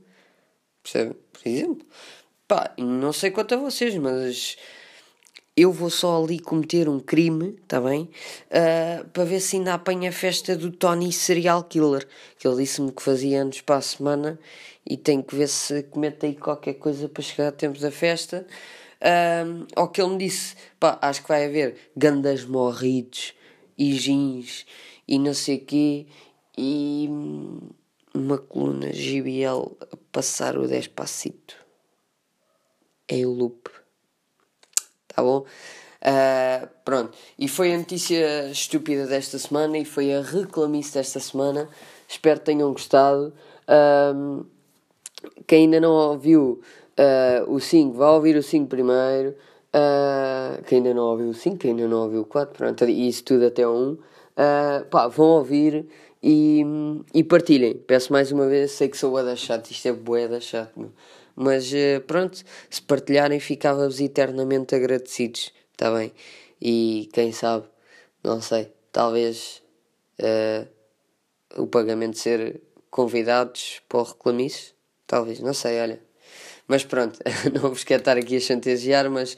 Percebe? 0.81 1.15
Por 1.31 1.47
exemplo, 1.47 1.85
pá, 2.47 2.73
não 2.77 3.13
sei 3.13 3.29
quanto 3.29 3.53
a 3.53 3.57
vocês, 3.57 3.95
mas 3.95 4.57
eu 5.59 5.73
vou 5.73 5.89
só 5.89 6.23
ali 6.23 6.39
cometer 6.39 6.87
um 6.87 6.99
crime, 6.99 7.57
está 7.61 7.81
bem? 7.81 8.09
Uh, 8.49 9.05
para 9.09 9.25
ver 9.25 9.41
se 9.41 9.57
ainda 9.57 9.73
apanha 9.73 10.09
a 10.09 10.13
festa 10.13 10.55
do 10.55 10.71
Tony 10.71 11.11
Serial 11.11 11.65
Killer, 11.65 12.07
que 12.37 12.47
ele 12.47 12.57
disse-me 12.57 12.93
que 12.93 13.03
fazia 13.03 13.41
anos 13.41 13.59
para 13.59 13.75
a 13.75 13.81
semana 13.81 14.39
e 14.89 14.95
tenho 14.95 15.21
que 15.21 15.35
ver 15.35 15.49
se 15.49 15.83
comete 15.83 16.27
aí 16.27 16.35
qualquer 16.35 16.75
coisa 16.75 17.09
para 17.09 17.21
chegar 17.21 17.49
a 17.49 17.51
tempo 17.51 17.77
da 17.77 17.91
festa. 17.91 18.47
Uh, 19.01 19.87
que 19.89 20.01
ele 20.01 20.11
me 20.11 20.17
disse, 20.17 20.55
pá, 20.79 20.97
acho 21.01 21.23
que 21.23 21.27
vai 21.27 21.45
haver 21.45 21.75
gandas 21.95 22.45
morridos 22.45 23.33
e 23.77 23.93
jeans 23.93 24.65
e 25.07 25.19
não 25.19 25.33
sei 25.33 25.57
o 25.57 25.65
quê 25.65 26.05
e 26.57 27.09
uma 28.13 28.37
coluna 28.37 28.91
GBL 28.93 29.75
a 29.91 29.97
passar 30.11 30.57
o 30.57 30.67
Despacito 30.67 31.55
em 33.09 33.25
loop 33.25 33.78
tá 35.19 35.23
bom? 35.23 35.45
Uh, 35.99 36.69
pronto, 36.85 37.11
e 37.37 37.49
foi 37.49 37.73
a 37.73 37.77
notícia 37.77 38.49
estúpida 38.49 39.05
desta 39.05 39.37
semana 39.37 39.77
e 39.77 39.83
foi 39.83 40.13
a 40.13 40.21
reclamice 40.21 40.93
desta 40.93 41.19
semana. 41.19 41.67
Espero 42.07 42.39
que 42.39 42.45
tenham 42.45 42.71
gostado. 42.71 43.33
Um, 44.15 44.45
quem 45.45 45.65
ainda 45.65 45.81
não 45.81 45.91
ouviu 45.91 46.61
uh, 46.97 47.51
o 47.53 47.59
5, 47.59 47.97
vai 47.97 48.09
ouvir 48.09 48.37
o 48.37 48.43
5 48.43 48.67
primeiro. 48.67 49.35
Uh, 49.75 50.63
quem 50.63 50.77
ainda 50.77 50.93
não 50.93 51.03
ouviu 51.03 51.29
o 51.29 51.33
5, 51.33 51.57
quem 51.57 51.71
ainda 51.71 51.87
não 51.87 52.03
ouviu 52.03 52.21
o 52.21 52.25
4, 52.25 52.55
pronto, 52.57 52.85
isso 52.85 53.23
tudo 53.25 53.45
até 53.45 53.67
o 53.67 53.71
1. 53.71 53.91
Uh, 53.91 53.99
pá, 54.89 55.07
vão 55.09 55.27
ouvir 55.27 55.85
e, 56.23 56.63
e 57.13 57.25
partilhem. 57.25 57.75
Peço 57.75 58.13
mais 58.13 58.31
uma 58.31 58.47
vez, 58.47 58.71
sei 58.71 58.87
que 58.87 58.97
sou 58.97 59.11
boeda 59.11 59.35
chato, 59.35 59.69
isto 59.69 59.85
é 59.85 59.91
boeda 59.91 60.39
chato, 60.39 60.71
meu. 60.77 60.91
Mas 61.41 61.73
eh, 61.73 62.01
pronto, 62.01 62.43
se 62.69 62.81
partilharem, 62.81 63.39
ficava-vos 63.39 64.01
eternamente 64.01 64.75
agradecidos. 64.75 65.53
Está 65.71 65.89
bem? 65.89 66.11
E 66.61 67.09
quem 67.13 67.31
sabe, 67.31 67.65
não 68.21 68.41
sei, 68.41 68.73
talvez 68.91 69.61
uh, 70.19 70.67
o 71.55 71.65
pagamento 71.65 72.17
ser 72.17 72.61
convidados 72.89 73.81
para 73.87 74.01
o 74.01 74.05
talvez, 75.07 75.39
não 75.39 75.53
sei, 75.53 75.79
olha. 75.79 76.01
Mas 76.67 76.83
pronto, 76.83 77.17
não 77.53 77.69
vos 77.69 77.85
quero 77.85 78.01
estar 78.01 78.17
aqui 78.17 78.35
a 78.35 78.41
chantagear, 78.41 79.09
mas 79.09 79.37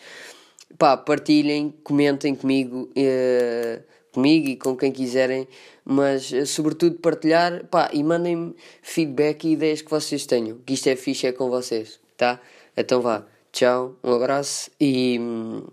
pá, 0.79 0.97
partilhem, 0.97 1.69
comentem 1.83 2.33
comigo, 2.33 2.91
uh, 2.97 3.83
comigo 4.13 4.47
e 4.47 4.55
com 4.55 4.75
quem 4.75 4.91
quiserem, 4.91 5.47
mas 5.85 6.31
uh, 6.31 6.45
sobretudo 6.45 6.97
partilhar, 6.97 7.65
pá, 7.67 7.89
e 7.93 8.03
mandem-me 8.03 8.55
feedback 8.81 9.45
e 9.45 9.53
ideias 9.53 9.81
que 9.81 9.89
vocês 9.89 10.25
tenham, 10.25 10.57
que 10.65 10.73
isto 10.73 10.87
é 10.87 10.95
fixe, 10.95 11.27
é 11.27 11.31
com 11.31 11.49
vocês, 11.49 11.99
tá? 12.17 12.39
Então 12.75 13.01
vá, 13.01 13.25
tchau, 13.51 13.95
um 14.03 14.13
abraço 14.13 14.69
e 14.79 15.17
hum, 15.19 15.63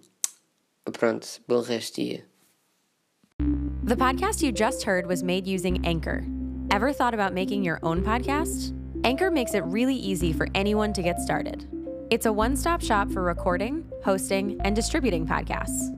pronto, 0.92 1.26
bom 1.46 1.60
resto 1.60 2.00
dia. 2.00 2.24
The 3.84 3.96
podcast 3.96 4.44
you 4.44 4.52
just 4.52 4.84
heard 4.84 5.06
was 5.06 5.22
made 5.22 5.46
using 5.46 5.80
Anchor. 5.86 6.22
Ever 6.70 6.92
thought 6.92 7.14
about 7.14 7.32
making 7.32 7.64
your 7.64 7.78
own 7.82 8.02
podcast? 8.02 8.74
Anchor 9.04 9.30
makes 9.30 9.54
it 9.54 9.64
really 9.64 9.94
easy 9.94 10.32
for 10.32 10.46
anyone 10.54 10.92
to 10.92 11.02
get 11.02 11.18
started. 11.20 11.66
It's 12.10 12.26
a 12.26 12.32
one 12.32 12.56
stop 12.56 12.82
shop 12.82 13.10
for 13.10 13.22
recording, 13.22 13.84
hosting, 14.04 14.60
and 14.62 14.74
distributing 14.74 15.26
podcasts. 15.26 15.97